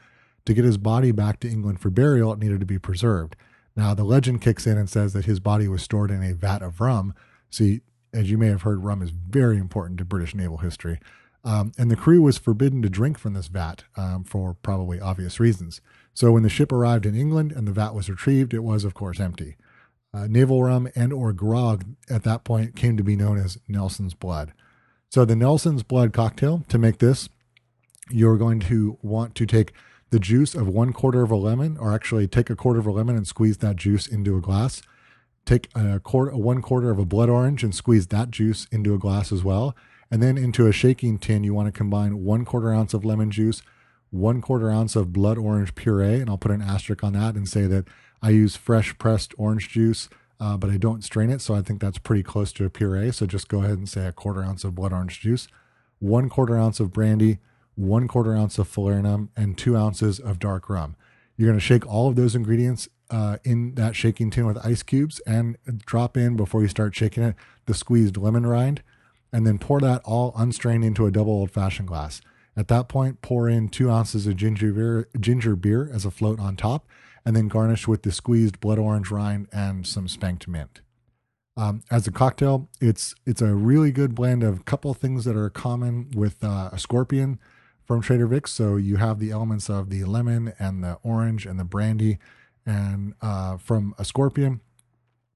To 0.45 0.53
get 0.53 0.65
his 0.65 0.77
body 0.77 1.11
back 1.11 1.39
to 1.39 1.49
England 1.49 1.79
for 1.79 1.89
burial, 1.89 2.31
it 2.31 2.39
needed 2.39 2.59
to 2.59 2.65
be 2.65 2.77
preserved. 2.77 3.35
Now, 3.75 3.95
the 3.95 4.03
legend 4.03 4.41
kicks 4.41 4.67
in 4.67 4.77
and 4.77 4.89
says 4.89 5.13
that 5.13 5.25
his 5.25 5.39
body 5.39 5.67
was 5.67 5.81
stored 5.81 6.11
in 6.11 6.21
a 6.21 6.33
vat 6.33 6.61
of 6.61 6.79
rum. 6.79 7.15
See, 7.49 7.81
as 8.13 8.29
you 8.29 8.37
may 8.37 8.47
have 8.47 8.61
heard, 8.61 8.83
rum 8.83 9.01
is 9.01 9.09
very 9.09 9.57
important 9.57 9.97
to 9.97 10.05
British 10.05 10.35
naval 10.35 10.57
history. 10.57 10.99
Um, 11.43 11.71
and 11.77 11.89
the 11.89 11.95
crew 11.95 12.21
was 12.21 12.37
forbidden 12.37 12.81
to 12.83 12.89
drink 12.89 13.17
from 13.17 13.33
this 13.33 13.47
vat 13.47 13.83
um, 13.97 14.23
for 14.23 14.53
probably 14.53 14.99
obvious 14.99 15.39
reasons. 15.39 15.81
So 16.13 16.31
when 16.31 16.43
the 16.43 16.49
ship 16.49 16.71
arrived 16.71 17.05
in 17.05 17.15
England 17.15 17.51
and 17.51 17.67
the 17.67 17.71
vat 17.71 17.93
was 17.93 18.09
retrieved, 18.09 18.53
it 18.53 18.63
was, 18.63 18.83
of 18.83 18.93
course, 18.93 19.19
empty. 19.19 19.57
Uh, 20.15 20.27
naval 20.27 20.63
rum 20.63 20.87
and 20.95 21.11
or 21.11 21.33
grog 21.33 21.83
at 22.09 22.23
that 22.23 22.45
point 22.45 22.73
came 22.73 22.95
to 22.95 23.03
be 23.03 23.17
known 23.17 23.37
as 23.37 23.57
Nelson's 23.67 24.13
Blood. 24.13 24.53
So 25.09 25.25
the 25.25 25.35
Nelson's 25.35 25.83
Blood 25.83 26.13
cocktail, 26.13 26.63
to 26.69 26.77
make 26.77 26.99
this, 26.99 27.27
you're 28.09 28.37
going 28.37 28.61
to 28.61 28.97
want 29.01 29.35
to 29.35 29.45
take 29.45 29.73
the 30.11 30.19
juice 30.19 30.55
of 30.55 30.69
one 30.69 30.93
quarter 30.93 31.21
of 31.21 31.31
a 31.31 31.35
lemon, 31.35 31.77
or 31.77 31.93
actually 31.93 32.27
take 32.27 32.49
a 32.49 32.55
quarter 32.55 32.79
of 32.79 32.85
a 32.85 32.91
lemon 32.91 33.17
and 33.17 33.27
squeeze 33.27 33.57
that 33.57 33.75
juice 33.75 34.07
into 34.07 34.37
a 34.37 34.41
glass. 34.41 34.81
Take 35.45 35.69
a 35.75 35.99
quarter, 35.99 36.35
one 36.37 36.61
quarter 36.61 36.91
of 36.91 36.99
a 36.99 37.05
blood 37.05 37.29
orange 37.29 37.61
and 37.61 37.75
squeeze 37.75 38.07
that 38.07 38.31
juice 38.31 38.67
into 38.71 38.93
a 38.93 38.99
glass 38.99 39.33
as 39.33 39.43
well. 39.43 39.75
And 40.09 40.23
then 40.23 40.37
into 40.37 40.65
a 40.65 40.71
shaking 40.71 41.17
tin, 41.17 41.43
you 41.43 41.53
want 41.53 41.67
to 41.67 41.77
combine 41.77 42.23
one 42.23 42.45
quarter 42.45 42.73
ounce 42.73 42.93
of 42.93 43.03
lemon 43.03 43.31
juice, 43.31 43.61
one 44.11 44.41
quarter 44.41 44.71
ounce 44.71 44.95
of 44.95 45.11
blood 45.11 45.37
orange 45.37 45.75
puree, 45.75 46.21
and 46.21 46.29
I'll 46.29 46.37
put 46.37 46.51
an 46.51 46.61
asterisk 46.61 47.03
on 47.03 47.13
that 47.13 47.35
and 47.35 47.49
say 47.49 47.67
that 47.67 47.85
I 48.25 48.29
use 48.29 48.55
fresh 48.55 48.97
pressed 48.97 49.35
orange 49.37 49.69
juice, 49.69 50.09
uh, 50.39 50.57
but 50.57 50.71
I 50.71 50.77
don't 50.77 51.03
strain 51.03 51.29
it, 51.29 51.41
so 51.41 51.53
I 51.53 51.61
think 51.61 51.79
that's 51.79 51.99
pretty 51.99 52.23
close 52.23 52.51
to 52.53 52.65
a 52.65 52.71
puree. 52.71 53.11
So 53.11 53.27
just 53.27 53.49
go 53.49 53.59
ahead 53.59 53.77
and 53.77 53.87
say 53.87 54.07
a 54.07 54.11
quarter 54.11 54.43
ounce 54.43 54.63
of 54.63 54.73
blood 54.73 54.91
orange 54.93 55.19
juice, 55.19 55.47
one 55.99 56.27
quarter 56.27 56.57
ounce 56.57 56.79
of 56.79 56.91
brandy, 56.91 57.37
one 57.75 58.07
quarter 58.07 58.35
ounce 58.35 58.57
of 58.57 58.67
falernum, 58.67 59.29
and 59.37 59.55
two 59.55 59.77
ounces 59.77 60.19
of 60.19 60.39
dark 60.39 60.71
rum. 60.71 60.95
You're 61.37 61.49
going 61.49 61.59
to 61.59 61.63
shake 61.63 61.85
all 61.85 62.09
of 62.09 62.15
those 62.15 62.33
ingredients 62.33 62.89
uh, 63.11 63.37
in 63.43 63.75
that 63.75 63.95
shaking 63.95 64.31
tin 64.31 64.47
with 64.47 64.57
ice 64.65 64.81
cubes 64.81 65.19
and 65.27 65.55
drop 65.85 66.17
in 66.17 66.35
before 66.35 66.63
you 66.63 66.67
start 66.67 66.95
shaking 66.95 67.21
it 67.21 67.35
the 67.67 67.75
squeezed 67.75 68.17
lemon 68.17 68.47
rind, 68.47 68.81
and 69.31 69.45
then 69.45 69.59
pour 69.59 69.79
that 69.81 70.01
all 70.03 70.33
unstrained 70.35 70.83
into 70.83 71.05
a 71.05 71.11
double 71.11 71.33
old 71.33 71.51
fashioned 71.51 71.89
glass. 71.89 72.21
At 72.57 72.69
that 72.69 72.87
point, 72.87 73.21
pour 73.21 73.47
in 73.47 73.69
two 73.69 73.91
ounces 73.91 74.25
of 74.25 74.35
ginger 74.35 74.71
beer, 74.71 75.09
ginger 75.19 75.55
beer 75.55 75.91
as 75.93 76.05
a 76.05 76.11
float 76.11 76.39
on 76.39 76.55
top, 76.55 76.87
and 77.25 77.35
then 77.35 77.47
garnish 77.47 77.87
with 77.87 78.03
the 78.03 78.11
squeezed 78.11 78.59
blood 78.59 78.79
orange 78.79 79.09
rind 79.09 79.47
and 79.51 79.87
some 79.87 80.07
spanked 80.07 80.47
mint. 80.47 80.81
Um, 81.57 81.83
as 81.89 82.05
a 82.05 82.11
cocktail, 82.11 82.69
it's 82.81 83.15
it's 83.25 83.41
a 83.41 83.53
really 83.53 83.91
good 83.91 84.13
blend 84.13 84.43
of 84.43 84.59
a 84.59 84.63
couple 84.63 84.93
things 84.93 85.23
that 85.25 85.37
are 85.37 85.49
common 85.49 86.11
with 86.13 86.43
uh, 86.43 86.69
a 86.71 86.77
scorpion 86.77 87.39
from 87.85 88.01
Trader 88.01 88.27
Vic's. 88.27 88.51
So 88.51 88.75
you 88.75 88.97
have 88.97 89.19
the 89.19 89.31
elements 89.31 89.69
of 89.69 89.89
the 89.89 90.03
lemon 90.03 90.53
and 90.59 90.83
the 90.83 90.99
orange 91.01 91.45
and 91.45 91.57
the 91.59 91.63
brandy, 91.63 92.17
and 92.65 93.13
uh, 93.21 93.57
from 93.57 93.95
a 93.97 94.03
scorpion, 94.03 94.59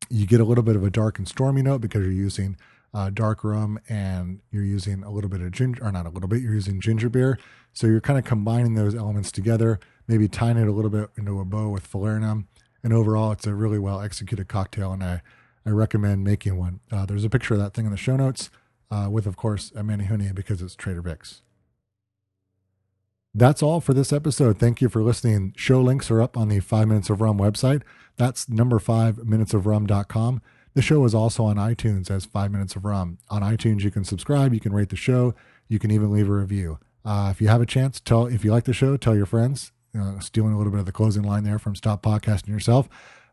you 0.10 0.25
get 0.25 0.41
a 0.41 0.43
little 0.45 0.63
bit 0.63 0.75
of 0.75 0.84
a 0.84 0.89
dark 0.89 1.19
and 1.19 1.28
stormy 1.28 1.62
note 1.62 1.80
because 1.80 2.04
you're 2.04 2.12
using 2.12 2.58
uh, 2.93 3.10
dark 3.12 3.43
rum 3.43 3.80
and 3.88 4.41
you're 4.52 4.63
using 4.63 5.04
a 5.04 5.12
little 5.12 5.30
bit 5.30 5.41
of 5.41 5.52
ginger, 5.52 5.84
or 5.84 5.91
not 5.91 6.06
a 6.06 6.10
little 6.10 6.28
bit, 6.28 6.41
you're 6.41 6.54
using 6.54 6.82
ginger 6.82 7.10
beer. 7.10 7.38
So 7.71 7.88
you're 7.88 8.02
kind 8.02 8.19
of 8.19 8.25
combining 8.25 8.73
those 8.73 8.95
elements 8.95 9.32
together, 9.32 9.80
maybe 10.10 10.28
tying 10.28 10.58
it 10.58 10.67
a 10.67 10.72
little 10.72 10.89
bit 10.89 11.10
into 11.15 11.39
a 11.39 11.45
bow 11.45 11.69
with 11.69 11.89
falernum. 11.89 12.45
And 12.84 12.91
overall, 12.91 13.32
it's 13.32 13.45
a 13.45 13.54
really 13.54 13.80
well 13.80 14.02
executed 14.02 14.48
cocktail, 14.48 14.91
and 14.91 15.04
I, 15.04 15.22
I 15.65 15.69
recommend 15.69 16.24
making 16.24 16.58
one. 16.58 16.80
Uh, 16.91 17.06
there's 17.06 17.24
a 17.24 17.30
picture 17.30 17.54
of 17.54 17.60
that 17.60 17.74
thing 17.74 17.86
in 17.86 17.91
the 17.91 17.98
show 17.98 18.17
notes, 18.17 18.50
uh, 18.89 19.08
with, 19.12 19.28
of 19.28 19.38
course, 19.38 19.72
a 19.76 19.84
Menehune 19.84 20.34
because 20.34 20.62
it's 20.62 20.76
Trader 20.76 21.02
Vic's. 21.02 21.43
That's 23.36 23.62
all 23.62 23.80
for 23.80 23.93
this 23.93 24.12
episode. 24.12 24.58
Thank 24.58 24.82
you 24.82 24.89
for 24.89 25.04
listening. 25.04 25.54
Show 25.56 25.82
links 25.82 26.10
are 26.10 26.22
up 26.22 26.36
on 26.36 26.50
the 26.50 26.60
5 26.60 26.88
Minutes 26.88 27.12
of 27.12 27.22
Rum 27.22 27.38
website. 27.38 27.84
That's 28.17 28.50
number 28.50 28.80
5 28.80 29.26
minutes 29.26 29.54
of 29.54 29.63
minutesofrum.com. 29.63 30.41
The 30.74 30.82
show 30.82 31.04
is 31.06 31.13
also 31.13 31.45
on 31.45 31.58
iTunes 31.58 32.10
as 32.10 32.26
Five 32.26 32.52
Minutes 32.52 32.76
of 32.76 32.86
Rum. 32.86 33.17
On 33.30 33.41
iTunes, 33.41 33.82
you 33.82 33.91
can 33.91 34.04
subscribe, 34.04 34.54
you 34.54 34.60
can 34.60 34.72
rate 34.72 34.89
the 34.89 34.95
show, 34.95 35.36
you 35.67 35.80
can 35.80 35.91
even 35.91 36.12
leave 36.12 36.30
a 36.30 36.34
review. 36.34 36.80
Uh, 37.04 37.30
if 37.32 37.41
you 37.41 37.48
have 37.48 37.62
a 37.62 37.65
chance, 37.65 38.00
tell 38.00 38.28
if 38.28 38.45
you 38.45 38.52
like 38.52 38.65
the 38.65 38.74
show, 38.74 38.95
tell 38.95 39.15
your 39.15 39.26
friends. 39.26 39.72
Uh, 39.97 40.19
stealing 40.19 40.54
a 40.54 40.58
little 40.58 40.71
bit 40.71 40.80
of 40.80 40.86
the 40.86 40.91
closing 40.91 41.23
line 41.23 41.43
there 41.43 41.58
from 41.58 41.75
Stop 41.75 42.04
Podcasting 42.04 42.49
Yourself, 42.49 42.88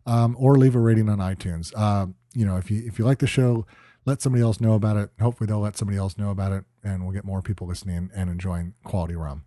um, 0.07 0.35
or 0.39 0.57
leave 0.57 0.75
a 0.75 0.79
rating 0.79 1.09
on 1.09 1.19
iTunes. 1.19 1.73
Uh, 1.77 2.07
you 2.35 2.47
know, 2.47 2.57
if 2.57 2.71
you 2.71 2.83
if 2.87 2.99
you 2.99 3.05
like 3.05 3.19
the 3.19 3.27
show, 3.27 3.67
let 4.07 4.23
somebody 4.23 4.43
else 4.43 4.61
know 4.61 4.75
about 4.75 4.97
it. 4.97 5.11
Hopefully, 5.21 5.47
they'll 5.47 5.61
let 5.61 5.77
somebody 5.77 5.99
else 5.99 6.17
know 6.17 6.31
about 6.31 6.53
it, 6.53 6.65
and 6.83 7.03
we'll 7.03 7.13
get 7.13 7.25
more 7.25 7.43
people 7.43 7.67
listening 7.67 8.11
and 8.15 8.31
enjoying 8.31 8.75
quality 8.85 9.17
rum. 9.17 9.45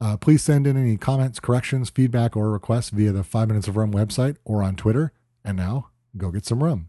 Uh, 0.00 0.16
please 0.16 0.42
send 0.42 0.66
in 0.66 0.76
any 0.76 0.96
comments, 0.96 1.40
corrections, 1.40 1.90
feedback, 1.90 2.36
or 2.36 2.50
requests 2.50 2.90
via 2.90 3.10
the 3.10 3.24
Five 3.24 3.48
Minutes 3.48 3.68
of 3.68 3.76
Rum 3.76 3.92
website 3.92 4.36
or 4.44 4.62
on 4.62 4.76
Twitter. 4.76 5.12
And 5.44 5.56
now, 5.56 5.88
go 6.16 6.30
get 6.30 6.44
some 6.46 6.62
rum. 6.62 6.88